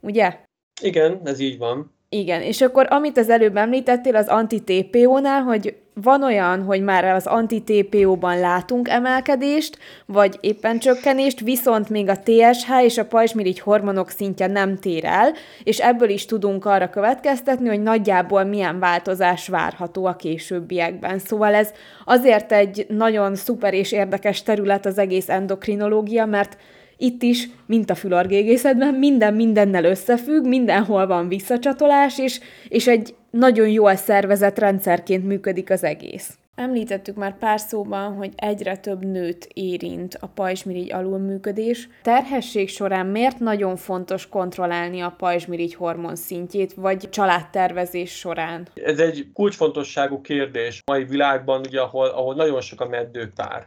Ugye? 0.00 0.41
Igen, 0.80 1.20
ez 1.24 1.40
így 1.40 1.58
van. 1.58 1.92
Igen, 2.08 2.42
és 2.42 2.60
akkor 2.60 2.86
amit 2.90 3.18
az 3.18 3.30
előbb 3.30 3.56
említettél 3.56 4.16
az 4.16 4.28
anti-TPO-nál, 4.28 5.42
hogy 5.42 5.76
van 5.94 6.22
olyan, 6.22 6.62
hogy 6.62 6.82
már 6.82 7.04
az 7.04 7.26
anti-TPO-ban 7.26 8.38
látunk 8.38 8.88
emelkedést, 8.88 9.78
vagy 10.06 10.38
éppen 10.40 10.78
csökkenést, 10.78 11.40
viszont 11.40 11.88
még 11.88 12.08
a 12.08 12.18
TSH 12.22 12.82
és 12.82 12.98
a 12.98 13.06
pajzsmirigy 13.06 13.60
hormonok 13.60 14.10
szintje 14.10 14.46
nem 14.46 14.78
tér 14.78 15.04
el, 15.04 15.32
és 15.64 15.78
ebből 15.78 16.08
is 16.08 16.24
tudunk 16.26 16.64
arra 16.64 16.90
következtetni, 16.90 17.68
hogy 17.68 17.82
nagyjából 17.82 18.44
milyen 18.44 18.78
változás 18.78 19.48
várható 19.48 20.06
a 20.06 20.16
későbbiekben. 20.16 21.18
Szóval 21.18 21.54
ez 21.54 21.70
azért 22.04 22.52
egy 22.52 22.86
nagyon 22.88 23.34
szuper 23.34 23.74
és 23.74 23.92
érdekes 23.92 24.42
terület 24.42 24.86
az 24.86 24.98
egész 24.98 25.28
endokrinológia, 25.28 26.26
mert 26.26 26.56
itt 26.96 27.22
is, 27.22 27.48
mint 27.66 27.90
a 27.90 27.94
fülargégészetben, 27.94 28.94
minden 28.94 29.34
mindennel 29.34 29.84
összefügg, 29.84 30.46
mindenhol 30.46 31.06
van 31.06 31.28
visszacsatolás, 31.28 32.18
és, 32.18 32.40
és 32.68 32.86
egy 32.86 33.14
nagyon 33.30 33.68
jól 33.68 33.96
szervezett 33.96 34.58
rendszerként 34.58 35.26
működik 35.26 35.70
az 35.70 35.84
egész. 35.84 36.36
Említettük 36.54 37.16
már 37.16 37.38
pár 37.38 37.60
szóban, 37.60 38.14
hogy 38.14 38.32
egyre 38.36 38.76
több 38.76 39.04
nőt 39.04 39.48
érint 39.54 40.16
a 40.20 40.26
pajzsmirigy 40.26 40.92
alulműködés. 40.92 41.88
Terhesség 42.02 42.68
során 42.68 43.06
miért 43.06 43.38
nagyon 43.38 43.76
fontos 43.76 44.28
kontrollálni 44.28 45.00
a 45.00 45.14
pajzsmirigy 45.18 45.74
hormon 45.74 46.16
szintjét, 46.16 46.74
vagy 46.74 47.08
családtervezés 47.10 48.18
során? 48.18 48.68
Ez 48.74 48.98
egy 48.98 49.26
kulcsfontosságú 49.34 50.20
kérdés 50.20 50.82
mai 50.86 51.04
világban, 51.04 51.60
ugye, 51.60 51.80
ahol, 51.80 52.06
ahol 52.06 52.34
nagyon 52.34 52.60
sok 52.60 52.80
a 52.80 52.88
meddőpár 52.88 53.66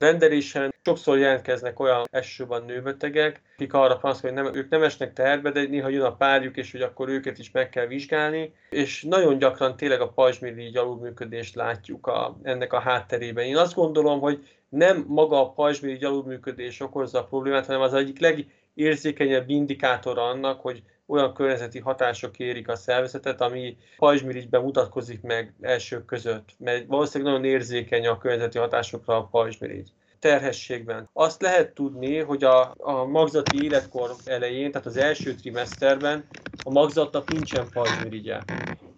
rendelésen 0.00 0.74
sokszor 0.84 1.18
jelentkeznek 1.18 1.80
olyan 1.80 2.06
elsősorban 2.10 2.64
nőbetegek, 2.64 3.42
akik 3.54 3.74
arra 3.74 3.96
panaszolnak, 3.96 4.42
hogy 4.42 4.52
nem, 4.52 4.62
ők 4.62 4.70
nem 4.70 4.82
esnek 4.82 5.12
terbe, 5.12 5.50
de 5.50 5.62
néha 5.62 5.88
jön 5.88 6.04
a 6.04 6.16
párjuk, 6.16 6.56
és 6.56 6.72
hogy 6.72 6.82
akkor 6.82 7.08
őket 7.08 7.38
is 7.38 7.50
meg 7.50 7.68
kell 7.68 7.86
vizsgálni, 7.86 8.54
és 8.70 9.02
nagyon 9.02 9.38
gyakran 9.38 9.76
tényleg 9.76 10.00
a 10.00 10.08
pajzsmirigy 10.08 10.76
alulműködést 10.76 11.54
látjuk 11.54 12.06
a, 12.06 12.38
ennek 12.42 12.72
a 12.72 12.80
hátterében. 12.80 13.44
Én 13.44 13.56
azt 13.56 13.74
gondolom, 13.74 14.20
hogy 14.20 14.48
nem 14.68 15.04
maga 15.08 15.40
a 15.40 15.52
pajzsmirigy 15.52 16.04
alulműködés 16.04 16.80
okozza 16.80 17.18
a 17.18 17.24
problémát, 17.24 17.66
hanem 17.66 17.80
az 17.80 17.94
egyik 17.94 18.20
legérzékenyebb 18.20 19.50
indikátor 19.50 20.18
annak, 20.18 20.60
hogy 20.60 20.82
olyan 21.10 21.34
környezeti 21.34 21.78
hatások 21.78 22.38
érik 22.38 22.68
a 22.68 22.76
szervezetet, 22.76 23.40
ami 23.40 23.76
pajzsmirigyben 23.96 24.62
mutatkozik 24.62 25.22
meg 25.22 25.54
elsők 25.60 26.04
között, 26.04 26.48
mert 26.58 26.86
valószínűleg 26.86 27.32
nagyon 27.32 27.48
érzékeny 27.48 28.06
a 28.06 28.18
környezeti 28.18 28.58
hatásokra 28.58 29.16
a 29.16 29.24
pajzsmirigy 29.24 29.92
terhességben. 30.18 31.08
Azt 31.12 31.42
lehet 31.42 31.74
tudni, 31.74 32.18
hogy 32.18 32.44
a, 32.44 32.74
a 32.78 33.04
magzati 33.04 33.64
életkor 33.64 34.14
elején, 34.24 34.70
tehát 34.70 34.86
az 34.86 34.96
első 34.96 35.34
trimeszterben 35.34 36.24
a 36.64 36.70
magzatnak 36.70 37.30
nincsen 37.30 37.66
pajzsmirigye. 37.72 38.38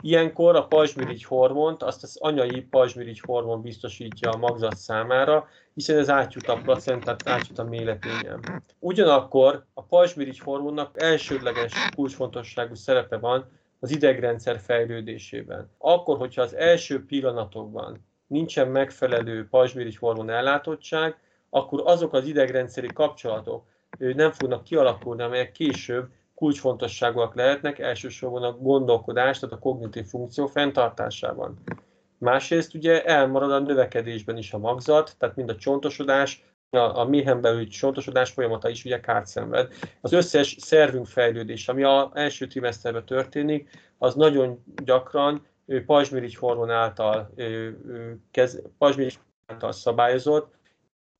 Ilyenkor 0.02 0.56
a 0.56 0.66
pajzsmirigy 0.66 1.24
hormont, 1.24 1.82
azt 1.82 2.02
az 2.02 2.16
anyai 2.20 2.60
pajzsmirigy 2.60 3.20
hormon 3.20 3.62
biztosítja 3.62 4.30
a 4.30 4.36
magzat 4.36 4.76
számára, 4.76 5.48
hiszen 5.74 5.98
ez 5.98 6.10
átjut 6.10 6.48
a 6.48 6.60
placentát, 6.64 7.28
átjut 7.28 7.58
a 7.58 7.64
méletényen. 7.64 8.62
Ugyanakkor 8.78 9.64
a 9.74 9.82
pajzsmirigy 9.82 10.38
hormonnak 10.38 11.02
elsődleges 11.02 11.72
kulcsfontosságú 11.94 12.74
szerepe 12.74 13.16
van 13.16 13.44
az 13.80 13.90
idegrendszer 13.90 14.58
fejlődésében. 14.58 15.70
Akkor, 15.78 16.18
hogyha 16.18 16.42
az 16.42 16.54
első 16.54 17.04
pillanatokban 17.04 18.06
nincsen 18.26 18.68
megfelelő 18.68 19.48
pajzsmirigy 19.48 19.96
hormon 19.96 20.30
ellátottság, 20.30 21.16
akkor 21.50 21.82
azok 21.84 22.12
az 22.12 22.26
idegrendszeri 22.26 22.88
kapcsolatok 22.94 23.64
nem 23.98 24.30
fognak 24.30 24.64
kialakulni, 24.64 25.22
amelyek 25.22 25.52
később 25.52 26.08
kulcsfontosságúak 26.34 27.34
lehetnek, 27.34 27.78
elsősorban 27.78 28.42
a 28.42 28.52
gondolkodás, 28.52 29.38
tehát 29.38 29.54
a 29.54 29.58
kognitív 29.58 30.06
funkció 30.06 30.46
fenntartásában. 30.46 31.58
Másrészt 32.18 32.74
ugye 32.74 33.04
elmarad 33.04 33.52
a 33.52 33.58
növekedésben 33.58 34.36
is 34.36 34.52
a 34.52 34.58
magzat, 34.58 35.14
tehát 35.18 35.36
mind 35.36 35.48
a 35.48 35.56
csontosodás, 35.56 36.44
a, 36.70 36.98
a 36.98 37.04
méhen 37.04 37.40
belül 37.40 37.68
csontosodás 37.68 38.30
folyamata 38.30 38.68
is 38.68 38.84
ugye 38.84 39.00
kárt 39.00 39.26
szenved. 39.26 39.72
Az 40.00 40.12
összes 40.12 40.56
szervünk 40.60 41.06
fejlődés, 41.06 41.68
ami 41.68 41.82
az 41.82 42.08
első 42.12 42.46
trimeszterben 42.46 43.04
történik, 43.04 43.70
az 43.98 44.14
nagyon 44.14 44.64
gyakran 44.84 45.46
pajzsmirigy 45.86 46.34
hormon 46.34 46.70
által, 46.70 47.34
pajzsmirigy 48.78 49.18
által 49.46 49.72
szabályozott, 49.72 50.54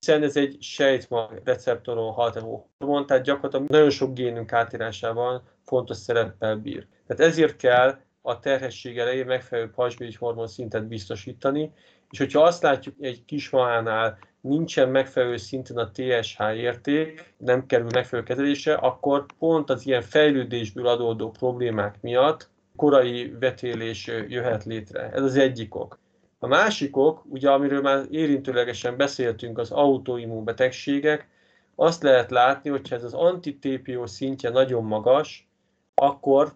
hiszen 0.06 0.22
ez 0.22 0.36
egy 0.36 0.56
sejtmag 0.60 1.40
receptoron 1.44 2.12
ható 2.12 2.68
hormon, 2.78 3.06
tehát 3.06 3.22
gyakorlatilag 3.22 3.68
nagyon 3.68 3.90
sok 3.90 4.14
génünk 4.14 4.52
átírásában 4.52 5.42
fontos 5.64 5.96
szereppel 5.96 6.56
bír. 6.56 6.86
Tehát 7.06 7.32
ezért 7.32 7.56
kell 7.56 7.98
a 8.22 8.38
terhesség 8.38 8.98
elején 8.98 9.26
megfelelő 9.26 9.70
pajzsmirigy 9.70 10.16
hormon 10.16 10.46
szintet 10.46 10.86
biztosítani, 10.86 11.72
és 12.10 12.18
hogyha 12.18 12.42
azt 12.42 12.62
látjuk 12.62 12.94
egy 13.00 13.24
kismahánál 13.24 14.18
nincsen 14.40 14.88
megfelelő 14.88 15.36
szinten 15.36 15.76
a 15.76 15.90
TSH 15.90 16.40
érték, 16.56 17.34
nem 17.36 17.66
kerül 17.66 17.88
megfelelő 17.92 18.26
kezelésre, 18.26 18.74
akkor 18.74 19.26
pont 19.38 19.70
az 19.70 19.86
ilyen 19.86 20.02
fejlődésből 20.02 20.86
adódó 20.86 21.30
problémák 21.30 22.00
miatt 22.00 22.50
korai 22.76 23.34
vetélés 23.40 24.06
jöhet 24.28 24.64
létre. 24.64 25.10
Ez 25.12 25.22
az 25.22 25.36
egyik 25.36 25.74
ok. 25.74 25.98
A 26.42 26.46
másik 26.46 26.96
ok, 26.96 27.24
ugye 27.28 27.50
amiről 27.50 27.80
már 27.80 28.06
érintőlegesen 28.10 28.96
beszéltünk, 28.96 29.58
az 29.58 29.70
autoimmun 29.70 30.44
betegségek, 30.44 31.28
azt 31.74 32.02
lehet 32.02 32.30
látni, 32.30 32.70
hogyha 32.70 32.94
ez 32.94 33.04
az 33.04 33.14
anti-TPO 33.14 34.06
szintje 34.06 34.50
nagyon 34.50 34.84
magas, 34.84 35.48
akkor 35.94 36.54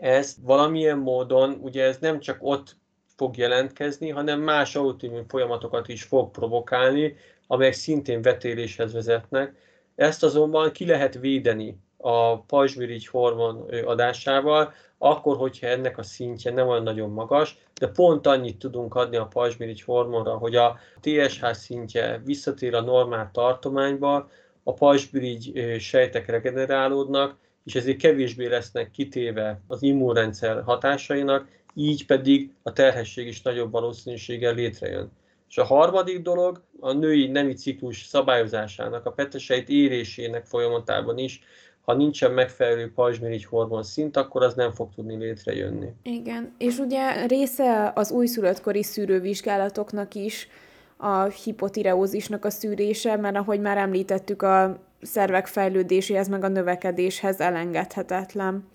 ez 0.00 0.36
valamilyen 0.42 0.98
módon, 0.98 1.58
ugye 1.60 1.84
ez 1.84 1.98
nem 1.98 2.20
csak 2.20 2.38
ott 2.40 2.76
fog 3.16 3.36
jelentkezni, 3.36 4.10
hanem 4.10 4.40
más 4.40 4.76
autoimmun 4.76 5.28
folyamatokat 5.28 5.88
is 5.88 6.02
fog 6.02 6.30
provokálni, 6.30 7.16
amelyek 7.46 7.72
szintén 7.72 8.22
vetéléshez 8.22 8.92
vezetnek. 8.92 9.54
Ezt 9.94 10.22
azonban 10.22 10.72
ki 10.72 10.86
lehet 10.86 11.14
védeni 11.14 11.78
a 11.98 12.40
pajzsmirigy 12.40 13.06
hormon 13.06 13.68
adásával, 13.84 14.72
akkor, 14.98 15.36
hogyha 15.36 15.66
ennek 15.66 15.98
a 15.98 16.02
szintje 16.02 16.52
nem 16.52 16.68
olyan 16.68 16.82
nagyon 16.82 17.10
magas, 17.10 17.58
de 17.74 17.88
pont 17.88 18.26
annyit 18.26 18.58
tudunk 18.58 18.94
adni 18.94 19.16
a 19.16 19.26
pajzsmirigy 19.26 19.82
hormonra, 19.82 20.36
hogy 20.36 20.56
a 20.56 20.78
TSH 21.00 21.52
szintje 21.52 22.22
visszatér 22.24 22.74
a 22.74 22.80
normál 22.80 23.30
tartományba, 23.32 24.30
a 24.62 24.72
pajzsmirigy 24.72 25.76
sejtek 25.80 26.26
regenerálódnak, 26.26 27.36
és 27.64 27.74
ezért 27.74 27.98
kevésbé 27.98 28.46
lesznek 28.46 28.90
kitéve 28.90 29.60
az 29.66 29.82
immunrendszer 29.82 30.62
hatásainak, 30.62 31.48
így 31.74 32.06
pedig 32.06 32.52
a 32.62 32.72
terhesség 32.72 33.26
is 33.26 33.42
nagyobb 33.42 33.72
valószínűséggel 33.72 34.54
létrejön. 34.54 35.10
És 35.48 35.58
a 35.58 35.64
harmadik 35.64 36.22
dolog 36.22 36.62
a 36.80 36.92
női 36.92 37.26
nemi 37.26 37.54
ciklus 37.54 38.02
szabályozásának, 38.02 39.06
a 39.06 39.10
petesejt 39.10 39.68
érésének 39.68 40.46
folyamatában 40.46 41.18
is, 41.18 41.40
ha 41.88 41.94
nincsen 41.94 42.32
megfelelő 42.32 42.92
pajzsmirigy 42.92 43.44
hormon 43.44 43.82
szint, 43.82 44.16
akkor 44.16 44.42
az 44.42 44.54
nem 44.54 44.72
fog 44.72 44.88
tudni 44.94 45.16
létrejönni. 45.16 45.92
Igen, 46.02 46.54
és 46.58 46.78
ugye 46.78 47.26
része 47.26 47.92
az 47.94 48.10
újszülöttkori 48.10 48.82
szűrővizsgálatoknak 48.82 50.14
is 50.14 50.48
a 50.96 51.22
hipotireózisnak 51.22 52.44
a 52.44 52.50
szűrése, 52.50 53.16
mert 53.16 53.36
ahogy 53.36 53.60
már 53.60 53.76
említettük, 53.76 54.42
a 54.42 54.78
szervek 55.02 55.46
fejlődéséhez, 55.46 56.28
meg 56.28 56.44
a 56.44 56.48
növekedéshez 56.48 57.40
elengedhetetlen. 57.40 58.68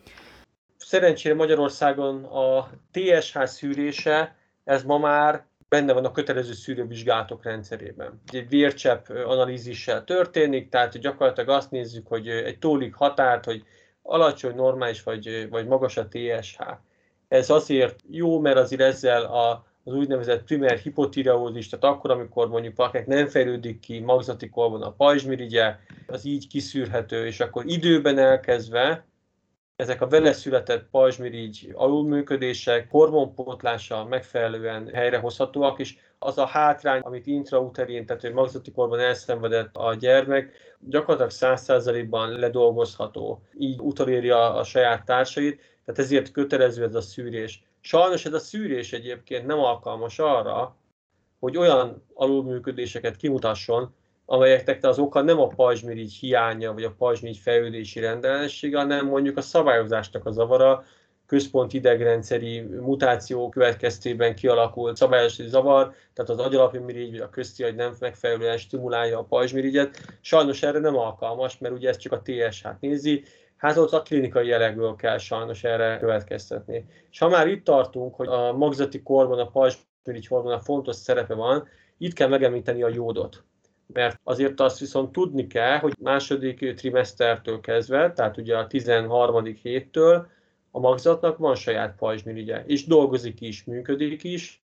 Szerencsére 0.77 1.35
Magyarországon 1.35 2.23
a 2.23 2.69
TSH 2.91 3.43
szűrése, 3.43 4.35
ez 4.63 4.83
ma 4.83 4.97
már 4.97 5.45
benne 5.73 5.93
van 5.93 6.05
a 6.05 6.11
kötelező 6.11 6.53
szűrővizsgálatok 6.53 7.43
rendszerében. 7.43 8.21
Egy 8.31 8.49
vércsepp 8.49 9.09
analízissel 9.09 10.03
történik, 10.03 10.69
tehát 10.69 10.97
gyakorlatilag 10.97 11.49
azt 11.49 11.71
nézzük, 11.71 12.07
hogy 12.07 12.27
egy 12.27 12.59
tólik 12.59 12.93
határt, 12.93 13.45
hogy 13.45 13.63
alacsony, 14.01 14.55
normális 14.55 15.03
vagy, 15.03 15.47
vagy 15.49 15.67
magas 15.67 15.97
a 15.97 16.07
TSH. 16.07 16.59
Ez 17.27 17.49
azért 17.49 17.99
jó, 18.09 18.39
mert 18.39 18.57
azért 18.57 18.81
ezzel 18.81 19.23
a, 19.23 19.65
az 19.83 19.93
úgynevezett 19.93 20.43
primer 20.43 20.77
hipotireózis, 20.77 21.69
tehát 21.69 21.95
akkor, 21.95 22.11
amikor 22.11 22.49
mondjuk 22.49 22.75
valakinek 22.75 23.07
nem 23.07 23.27
fejlődik 23.27 23.79
ki 23.79 23.99
magzati 23.99 24.49
korban 24.49 24.81
a 24.81 24.91
pajzsmirigye, 24.91 25.75
az 26.07 26.25
így 26.25 26.47
kiszűrhető, 26.47 27.25
és 27.25 27.39
akkor 27.39 27.63
időben 27.65 28.17
elkezdve 28.17 29.05
ezek 29.75 30.01
a 30.01 30.07
vele 30.07 30.33
született 30.33 30.89
pajzsmirigy 30.89 31.71
alulműködések 31.73 32.87
hormonpótlása 32.89 34.05
megfelelően 34.05 34.89
helyrehozhatóak, 34.93 35.79
és 35.79 35.97
az 36.19 36.37
a 36.37 36.45
hátrány, 36.45 37.01
amit 37.01 37.27
intrauterén, 37.27 38.05
tehát 38.05 38.21
hogy 38.21 38.33
magzati 38.33 38.71
korban 38.71 38.99
elszenvedett 38.99 39.75
a 39.75 39.93
gyermek, 39.93 40.51
gyakorlatilag 40.79 41.57
100%-ban 41.59 42.39
ledolgozható. 42.39 43.41
Így 43.57 43.79
utoléri 43.79 44.29
a, 44.29 44.57
a 44.57 44.63
saját 44.63 45.05
társait, 45.05 45.61
tehát 45.85 45.99
ezért 45.99 46.31
kötelező 46.31 46.83
ez 46.83 46.95
a 46.95 47.01
szűrés. 47.01 47.63
Sajnos 47.79 48.25
ez 48.25 48.33
a 48.33 48.39
szűrés 48.39 48.93
egyébként 48.93 49.45
nem 49.45 49.59
alkalmas 49.59 50.19
arra, 50.19 50.75
hogy 51.39 51.57
olyan 51.57 52.05
alulműködéseket 52.13 53.15
kimutasson, 53.15 53.95
amelyeknek 54.25 54.83
az 54.83 54.99
oka 54.99 55.21
nem 55.21 55.39
a 55.39 55.47
pajzsmirigy 55.47 56.13
hiánya, 56.13 56.73
vagy 56.73 56.83
a 56.83 56.95
pajzsmirigy 56.97 57.37
fejlődési 57.37 57.99
rendellenessége, 57.99 58.77
hanem 58.77 59.05
mondjuk 59.05 59.37
a 59.37 59.41
szabályozásnak 59.41 60.25
a 60.25 60.31
zavara, 60.31 60.83
központi 61.25 61.77
idegrendszeri 61.77 62.61
mutáció 62.61 63.49
következtében 63.49 64.35
kialakult 64.35 64.95
szabályozási 64.95 65.47
zavar, 65.47 65.93
tehát 66.13 66.31
az 66.31 66.39
agyalapimirigy 66.39 67.11
vagy 67.11 67.19
a 67.19 67.29
közti 67.29 67.63
agy 67.63 67.75
nem 67.75 67.95
megfelelően 67.99 68.57
stimulálja 68.57 69.19
a 69.19 69.23
pajzsmirigyet. 69.23 70.17
Sajnos 70.21 70.63
erre 70.63 70.79
nem 70.79 70.97
alkalmas, 70.97 71.57
mert 71.57 71.73
ugye 71.73 71.89
ez 71.89 71.97
csak 71.97 72.11
a 72.11 72.21
TSH-t 72.21 72.79
nézi, 72.79 73.23
hát 73.57 73.77
ott 73.77 73.91
a 73.91 74.01
klinikai 74.01 74.47
jelekből 74.47 74.95
kell 74.95 75.17
sajnos 75.17 75.63
erre 75.63 75.97
következtetni. 75.99 76.85
És 77.11 77.19
ha 77.19 77.29
már 77.29 77.47
itt 77.47 77.63
tartunk, 77.63 78.15
hogy 78.15 78.27
a 78.27 78.53
magzati 78.53 79.01
korban 79.01 79.39
a 79.39 79.47
pajzsmirigy 79.47 80.27
hormonnak 80.27 80.63
fontos 80.63 80.95
szerepe 80.95 81.33
van, 81.33 81.67
itt 81.97 82.13
kell 82.13 82.27
megemlíteni 82.27 82.83
a 82.83 82.89
jódot 82.89 83.43
mert 83.87 84.19
azért 84.23 84.59
azt 84.59 84.79
viszont 84.79 85.11
tudni 85.11 85.47
kell, 85.47 85.77
hogy 85.77 85.93
második 85.99 86.73
trimesztertől 86.73 87.59
kezdve, 87.59 88.11
tehát 88.11 88.37
ugye 88.37 88.57
a 88.57 88.67
13. 88.67 89.45
héttől 89.45 90.27
a 90.71 90.79
magzatnak 90.79 91.37
van 91.37 91.55
saját 91.55 91.95
pajzsmirigye, 91.95 92.63
és 92.65 92.85
dolgozik 92.85 93.41
is, 93.41 93.63
működik 93.63 94.23
is, 94.23 94.63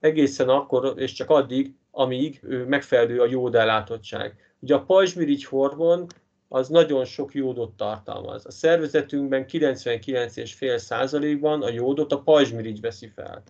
egészen 0.00 0.48
akkor, 0.48 0.94
és 0.96 1.12
csak 1.12 1.30
addig, 1.30 1.74
amíg 1.90 2.40
megfelelő 2.66 3.20
a 3.20 3.26
jódellátottság. 3.26 4.54
Ugye 4.60 4.74
a 4.74 4.84
pajzsmirigy 4.84 5.44
hormon 5.44 6.06
az 6.48 6.68
nagyon 6.68 7.04
sok 7.04 7.34
jódot 7.34 7.76
tartalmaz. 7.76 8.46
A 8.46 8.50
szervezetünkben 8.50 9.44
99,5%-ban 9.48 11.62
a 11.62 11.70
jódot 11.70 12.12
a 12.12 12.22
pajzsmirigy 12.22 12.80
veszi 12.80 13.06
fel 13.06 13.42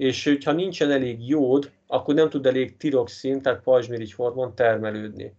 és 0.00 0.24
hogyha 0.24 0.52
nincsen 0.52 0.90
elég 0.90 1.28
jód, 1.28 1.70
akkor 1.86 2.14
nem 2.14 2.28
tud 2.28 2.46
elég 2.46 2.76
tiroxin, 2.76 3.42
tehát 3.42 3.62
pajzsmirigy 3.62 4.12
hormon 4.12 4.54
termelődni. 4.54 5.34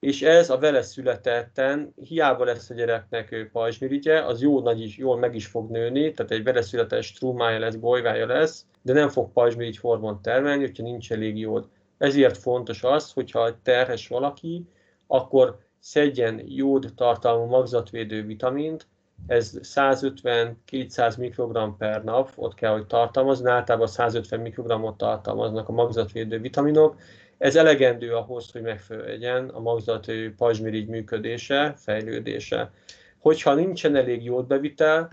És 0.00 0.22
ez 0.22 0.50
a 0.50 0.58
vele 0.58 0.82
születetten, 0.82 1.94
hiába 2.08 2.44
lesz 2.44 2.70
a 2.70 2.74
gyereknek 2.74 3.48
pajzsmirigye, 3.52 4.24
az 4.24 4.42
jó 4.42 4.60
nagy 4.60 4.80
is, 4.80 4.96
jól 4.96 5.18
meg 5.18 5.34
is 5.34 5.46
fog 5.46 5.70
nőni, 5.70 6.12
tehát 6.12 6.32
egy 6.32 6.42
vele 6.42 6.62
született 6.62 7.02
strúmája 7.02 7.58
lesz, 7.58 7.74
bolyvája 7.74 8.26
lesz, 8.26 8.64
de 8.82 8.92
nem 8.92 9.08
fog 9.08 9.32
pajzsmirigy 9.32 9.78
hormon 9.78 10.22
termelni, 10.22 10.60
hogyha 10.60 10.82
nincs 10.82 11.12
elég 11.12 11.38
jód. 11.38 11.68
Ezért 11.98 12.36
fontos 12.36 12.82
az, 12.82 13.12
hogyha 13.12 13.62
terhes 13.62 14.08
valaki, 14.08 14.68
akkor 15.06 15.58
szedjen 15.78 16.42
jód 16.46 16.92
tartalmú 16.94 17.44
magzatvédő 17.44 18.22
vitamint, 18.22 18.86
ez 19.26 19.58
150-200 19.62 21.18
mikrogram 21.18 21.76
per 21.76 22.04
nap, 22.04 22.32
ott 22.34 22.54
kell, 22.54 22.72
hogy 22.72 22.86
tartalmazni, 22.86 23.50
általában 23.50 23.86
150 23.86 24.40
mikrogramot 24.40 24.96
tartalmaznak 24.96 25.68
a 25.68 25.72
magzatvédő 25.72 26.40
vitaminok. 26.40 26.96
Ez 27.38 27.56
elegendő 27.56 28.14
ahhoz, 28.14 28.52
hogy 28.52 28.62
megfeleljen 28.62 29.48
a 29.48 29.60
magzat 29.60 30.06
pajzsmirigy 30.36 30.88
működése, 30.88 31.74
fejlődése. 31.76 32.70
Hogyha 33.18 33.54
nincsen 33.54 33.96
elég 33.96 34.24
jódbevitel, 34.24 35.10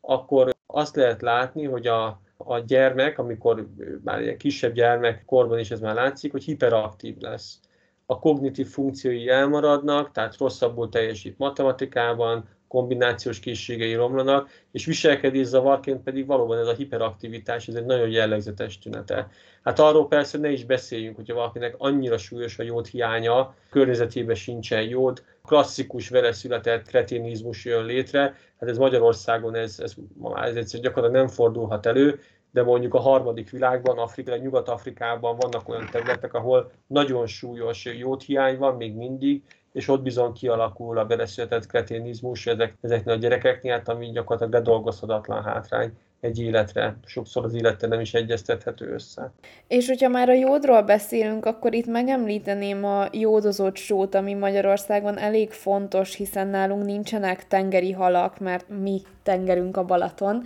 akkor 0.00 0.54
azt 0.66 0.96
lehet 0.96 1.22
látni, 1.22 1.64
hogy 1.64 1.86
a, 1.86 2.20
a 2.36 2.58
gyermek, 2.58 3.18
amikor 3.18 3.66
már 4.04 4.20
egy 4.20 4.36
kisebb 4.36 4.72
gyermek 4.72 5.24
korban 5.24 5.58
is 5.58 5.70
ez 5.70 5.80
már 5.80 5.94
látszik, 5.94 6.32
hogy 6.32 6.44
hiperaktív 6.44 7.16
lesz. 7.18 7.60
A 8.06 8.18
kognitív 8.18 8.66
funkciói 8.66 9.28
elmaradnak, 9.28 10.12
tehát 10.12 10.36
rosszabbul 10.36 10.88
teljesít 10.88 11.38
matematikában, 11.38 12.48
kombinációs 12.68 13.40
készségei 13.40 13.94
romlanak, 13.94 14.48
és 14.72 14.84
viselkedés 14.84 15.46
zavarként 15.46 16.02
pedig 16.02 16.26
valóban 16.26 16.58
ez 16.58 16.66
a 16.66 16.74
hiperaktivitás, 16.74 17.68
ez 17.68 17.74
egy 17.74 17.84
nagyon 17.84 18.08
jellegzetes 18.08 18.78
tünete. 18.78 19.28
Hát 19.62 19.78
arról 19.78 20.08
persze 20.08 20.38
ne 20.38 20.50
is 20.50 20.64
beszéljünk, 20.64 21.16
hogyha 21.16 21.34
valakinek 21.34 21.74
annyira 21.78 22.18
súlyos 22.18 22.58
a 22.58 22.62
jód 22.62 22.86
hiánya, 22.86 23.54
környezetében 23.70 24.34
sincsen 24.34 24.82
jód, 24.82 25.22
klasszikus 25.46 26.08
vele 26.08 26.32
született 26.32 26.86
kretinizmus 26.86 27.64
jön 27.64 27.84
létre, 27.84 28.20
hát 28.60 28.68
ez 28.68 28.78
Magyarországon 28.78 29.54
ez, 29.54 29.80
ez, 29.80 29.94
ez 30.34 30.56
egyszer 30.56 30.80
gyakorlatilag 30.80 31.24
nem 31.24 31.34
fordulhat 31.34 31.86
elő, 31.86 32.20
de 32.56 32.62
mondjuk 32.62 32.94
a 32.94 33.00
harmadik 33.00 33.50
világban, 33.50 33.98
Afrika, 33.98 34.36
Nyugat-Afrikában 34.36 35.36
vannak 35.36 35.68
olyan 35.68 35.88
területek, 35.90 36.34
ahol 36.34 36.70
nagyon 36.86 37.26
súlyos 37.26 37.84
jódhiány 37.84 38.58
van 38.58 38.76
még 38.76 38.94
mindig, 38.94 39.42
és 39.72 39.88
ott 39.88 40.02
bizony 40.02 40.32
kialakul 40.32 40.98
a 40.98 41.04
beleszületett 41.04 41.66
kreténizmus 41.66 42.46
ezek, 42.46 42.76
ezeknél 42.80 43.14
a 43.14 43.18
gyerekeknél, 43.18 43.72
hát 43.72 43.88
ami 43.88 44.10
gyakorlatilag 44.10 44.52
bedolgozhatatlan 44.52 45.42
hátrány. 45.42 45.92
egy 46.20 46.40
életre. 46.40 46.96
Sokszor 47.04 47.44
az 47.44 47.54
élete 47.54 47.86
nem 47.86 48.00
is 48.00 48.14
egyeztethető 48.14 48.92
össze. 48.92 49.32
És 49.68 49.88
hogyha 49.88 50.08
már 50.08 50.28
a 50.28 50.32
jódról 50.32 50.82
beszélünk, 50.82 51.44
akkor 51.44 51.74
itt 51.74 51.86
megemlíteném 51.86 52.84
a 52.84 53.08
jódozott 53.12 53.76
sót, 53.76 54.14
ami 54.14 54.34
Magyarországon 54.34 55.18
elég 55.18 55.50
fontos, 55.50 56.14
hiszen 56.14 56.48
nálunk 56.48 56.84
nincsenek 56.84 57.46
tengeri 57.46 57.92
halak, 57.92 58.38
mert 58.38 58.68
mi 58.68 59.02
tengerünk 59.22 59.76
a 59.76 59.84
Balaton. 59.84 60.42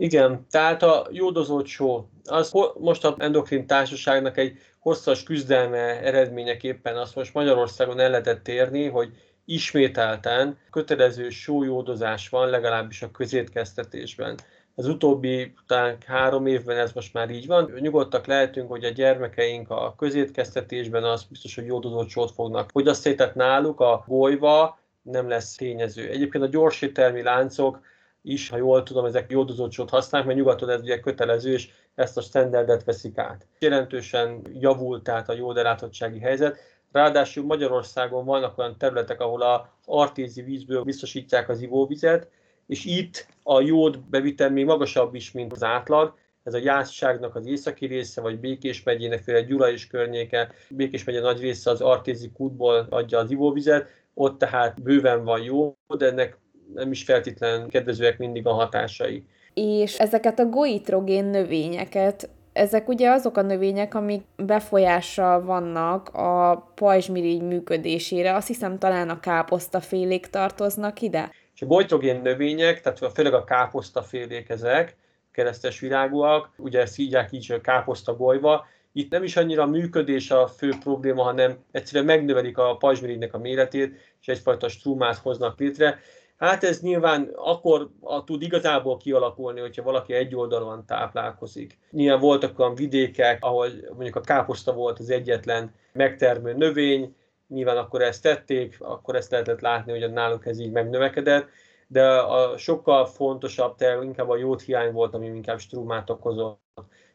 Igen, 0.00 0.46
tehát 0.50 0.82
a 0.82 1.06
jódozott 1.10 1.66
só, 1.66 2.08
az 2.24 2.52
most 2.78 3.04
a 3.04 3.14
endokrin 3.18 3.66
társaságnak 3.66 4.36
egy 4.36 4.58
hosszas 4.78 5.22
küzdelme 5.22 6.00
eredményeképpen 6.02 6.96
azt 6.96 7.14
most 7.14 7.34
Magyarországon 7.34 7.98
el 7.98 8.10
lehetett 8.10 8.48
érni, 8.48 8.88
hogy 8.88 9.10
ismételten 9.44 10.58
kötelező 10.70 11.28
sójódozás 11.28 12.28
van, 12.28 12.48
legalábbis 12.48 13.02
a 13.02 13.10
közétkeztetésben. 13.10 14.38
Az 14.74 14.86
utóbbi 14.86 15.54
talán 15.66 15.96
három 16.06 16.46
évben 16.46 16.76
ez 16.76 16.92
most 16.92 17.12
már 17.12 17.30
így 17.30 17.46
van. 17.46 17.72
Nyugodtak 17.80 18.26
lehetünk, 18.26 18.68
hogy 18.68 18.84
a 18.84 18.90
gyermekeink 18.90 19.70
a 19.70 19.94
közétkeztetésben 19.98 21.04
az 21.04 21.24
biztos, 21.24 21.54
hogy 21.54 21.66
jódozott 21.66 22.08
sót 22.08 22.30
fognak 22.30 22.70
fogyasztani, 22.70 23.14
tehát 23.14 23.34
náluk 23.34 23.80
a 23.80 24.04
golyva 24.06 24.78
nem 25.02 25.28
lesz 25.28 25.54
tényező. 25.54 26.08
Egyébként 26.08 26.44
a 26.44 26.48
gyorsételmi 26.48 27.22
láncok 27.22 27.88
is, 28.22 28.48
ha 28.48 28.56
jól 28.56 28.82
tudom, 28.82 29.04
ezek 29.04 29.30
jódozott 29.30 29.72
sót 29.72 29.90
használnak, 29.90 30.28
mert 30.28 30.40
nyugaton 30.40 30.70
ez 30.70 30.80
ugye 30.80 31.00
kötelező, 31.00 31.52
és 31.52 31.68
ezt 31.94 32.16
a 32.16 32.20
standardet 32.20 32.84
veszik 32.84 33.18
át. 33.18 33.46
Jelentősen 33.58 34.42
javult 34.52 35.02
tehát 35.02 35.28
a 35.28 35.34
jódelátottsági 35.34 36.18
helyzet, 36.18 36.58
Ráadásul 36.92 37.44
Magyarországon 37.44 38.24
vannak 38.24 38.58
olyan 38.58 38.78
területek, 38.78 39.20
ahol 39.20 39.42
a 39.42 39.74
artézi 39.84 40.42
vízből 40.42 40.82
biztosítják 40.82 41.48
az 41.48 41.60
ivóvizet, 41.60 42.28
és 42.66 42.84
itt 42.84 43.26
a 43.42 43.60
jód 43.60 43.98
bevitel 43.98 44.50
még 44.50 44.64
magasabb 44.64 45.14
is, 45.14 45.32
mint 45.32 45.52
az 45.52 45.62
átlag. 45.62 46.14
Ez 46.42 46.54
a 46.54 46.58
jászságnak 46.58 47.34
az 47.34 47.46
északi 47.46 47.86
része, 47.86 48.20
vagy 48.20 48.40
Békés 48.40 48.82
megyének, 48.82 49.22
főleg 49.22 49.46
Gyula 49.46 49.70
és 49.70 49.86
környéke, 49.86 50.52
Békés 50.70 51.04
megye 51.04 51.20
nagy 51.20 51.40
része 51.40 51.70
az 51.70 51.80
artézi 51.80 52.30
kútból 52.32 52.86
adja 52.90 53.18
az 53.18 53.30
ivóvizet, 53.30 53.88
ott 54.14 54.38
tehát 54.38 54.82
bőven 54.82 55.24
van 55.24 55.42
jó, 55.42 55.76
de 55.98 56.06
ennek 56.06 56.38
nem 56.74 56.90
is 56.90 57.02
feltétlen 57.02 57.68
kedvezőek 57.68 58.18
mindig 58.18 58.46
a 58.46 58.52
hatásai. 58.52 59.24
És 59.54 59.98
ezeket 59.98 60.38
a 60.38 60.44
goitrogén 60.44 61.24
növényeket 61.24 62.28
ezek 62.52 62.88
ugye 62.88 63.10
azok 63.10 63.36
a 63.36 63.42
növények, 63.42 63.94
amik 63.94 64.22
befolyással 64.36 65.42
vannak 65.42 66.08
a 66.08 66.56
pajzsmirigy 66.74 67.42
működésére. 67.42 68.34
Azt 68.34 68.46
hiszem 68.46 68.78
talán 68.78 69.08
a 69.08 69.20
káposztafélék 69.20 70.26
tartoznak 70.26 71.00
ide. 71.00 71.30
És 71.54 71.62
a 71.62 71.66
golytrogén 71.66 72.20
növények, 72.20 72.80
tehát 72.80 73.12
főleg 73.14 73.34
a 73.34 73.44
káposztafélék 73.44 74.48
ezek, 74.48 74.96
keresztes 75.32 75.80
virágúak, 75.80 76.50
ugye 76.56 76.80
ezt 76.80 76.96
hívják 76.96 77.32
így, 77.32 77.60
káposzta 77.60 78.16
golyva, 78.16 78.66
itt 78.92 79.10
nem 79.10 79.22
is 79.22 79.36
annyira 79.36 79.62
a 79.62 79.66
működés 79.66 80.30
a 80.30 80.46
fő 80.46 80.72
probléma, 80.80 81.22
hanem 81.22 81.58
egyszerűen 81.70 82.04
megnövelik 82.04 82.58
a 82.58 82.76
pajzsmirigynek 82.76 83.34
a 83.34 83.38
méretét, 83.38 83.94
és 84.20 84.28
egyfajta 84.28 84.68
strúmát 84.68 85.16
hoznak 85.16 85.58
létre. 85.58 85.98
Hát 86.40 86.64
ez 86.64 86.80
nyilván 86.80 87.30
akkor 87.34 87.90
a, 88.00 88.24
tud 88.24 88.42
igazából 88.42 88.96
kialakulni, 88.96 89.60
hogyha 89.60 89.82
valaki 89.82 90.12
egy 90.12 90.34
oldalon 90.34 90.86
táplálkozik. 90.86 91.78
Nyilván 91.90 92.20
voltak 92.20 92.58
olyan 92.58 92.74
vidékek, 92.74 93.44
ahol 93.44 93.68
mondjuk 93.88 94.16
a 94.16 94.20
káposzta 94.20 94.72
volt 94.72 94.98
az 94.98 95.10
egyetlen 95.10 95.74
megtermő 95.92 96.52
növény, 96.52 97.16
nyilván 97.48 97.76
akkor 97.76 98.02
ezt 98.02 98.22
tették, 98.22 98.76
akkor 98.78 99.14
ezt 99.14 99.30
lehetett 99.30 99.60
látni, 99.60 99.98
hogy 99.98 100.12
náluk 100.12 100.46
ez 100.46 100.58
így 100.58 100.70
megnövekedett, 100.70 101.48
de 101.86 102.08
a 102.18 102.58
sokkal 102.58 103.06
fontosabb, 103.06 103.76
te 103.76 103.98
inkább 104.02 104.28
a 104.28 104.36
jódhiány 104.36 104.92
volt, 104.92 105.14
ami 105.14 105.26
inkább 105.26 105.58
strúmát 105.58 106.10
okozott. 106.10 106.58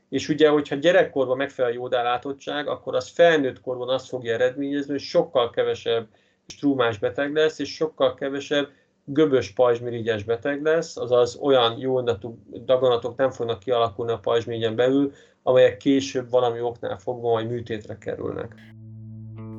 És 0.09 0.29
ugye, 0.29 0.49
hogyha 0.49 0.75
gyerekkorban 0.75 1.37
megfelel 1.37 1.71
a 1.71 1.73
jódállátottság, 1.73 2.67
akkor 2.67 2.95
az 2.95 3.09
felnőtt 3.09 3.61
korban 3.61 3.89
azt 3.89 4.07
fogja 4.07 4.33
eredményezni, 4.33 4.91
hogy 4.91 5.01
sokkal 5.01 5.49
kevesebb 5.49 6.07
strúmás 6.47 6.97
beteg 6.97 7.33
lesz, 7.33 7.59
és 7.59 7.73
sokkal 7.73 8.13
kevesebb 8.13 8.69
göbös 9.05 9.51
pajzsmirigyes 9.51 10.23
beteg 10.23 10.63
lesz, 10.63 10.97
azaz 10.97 11.37
olyan 11.41 11.77
jó 11.77 12.01
daganatok 12.65 13.17
nem 13.17 13.29
fognak 13.29 13.59
kialakulni 13.59 14.11
a 14.11 14.17
pajzsmirigyen 14.17 14.75
belül, 14.75 15.11
amelyek 15.43 15.77
később 15.77 16.29
valami 16.29 16.61
oknál 16.61 16.97
fogva 16.97 17.29
majd 17.29 17.49
műtétre 17.49 17.97
kerülnek. 17.97 18.55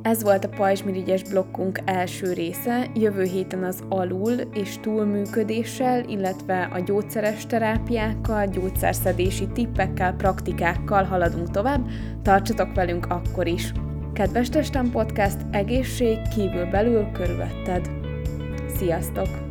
Ez 0.03 0.23
volt 0.23 0.45
a 0.45 0.49
pajzsmirigyes 0.49 1.23
blokkunk 1.23 1.81
első 1.85 2.33
része, 2.33 2.91
jövő 2.95 3.23
héten 3.23 3.65
az 3.65 3.85
alul 3.89 4.33
és 4.33 4.81
túlműködéssel, 4.81 6.05
illetve 6.05 6.71
a 6.73 6.79
gyógyszeres 6.79 7.47
terápiákkal, 7.47 8.47
gyógyszerszedési 8.47 9.49
tippekkel, 9.49 10.15
praktikákkal 10.15 11.05
haladunk 11.05 11.51
tovább, 11.51 11.87
tartsatok 12.23 12.75
velünk 12.75 13.07
akkor 13.07 13.47
is! 13.47 13.73
Kedves 14.13 14.49
Testem 14.49 14.91
Podcast, 14.91 15.37
egészség 15.51 16.19
kívül 16.35 16.71
belül 16.71 17.11
körülötted! 17.13 18.06
Sziasztok! 18.79 19.46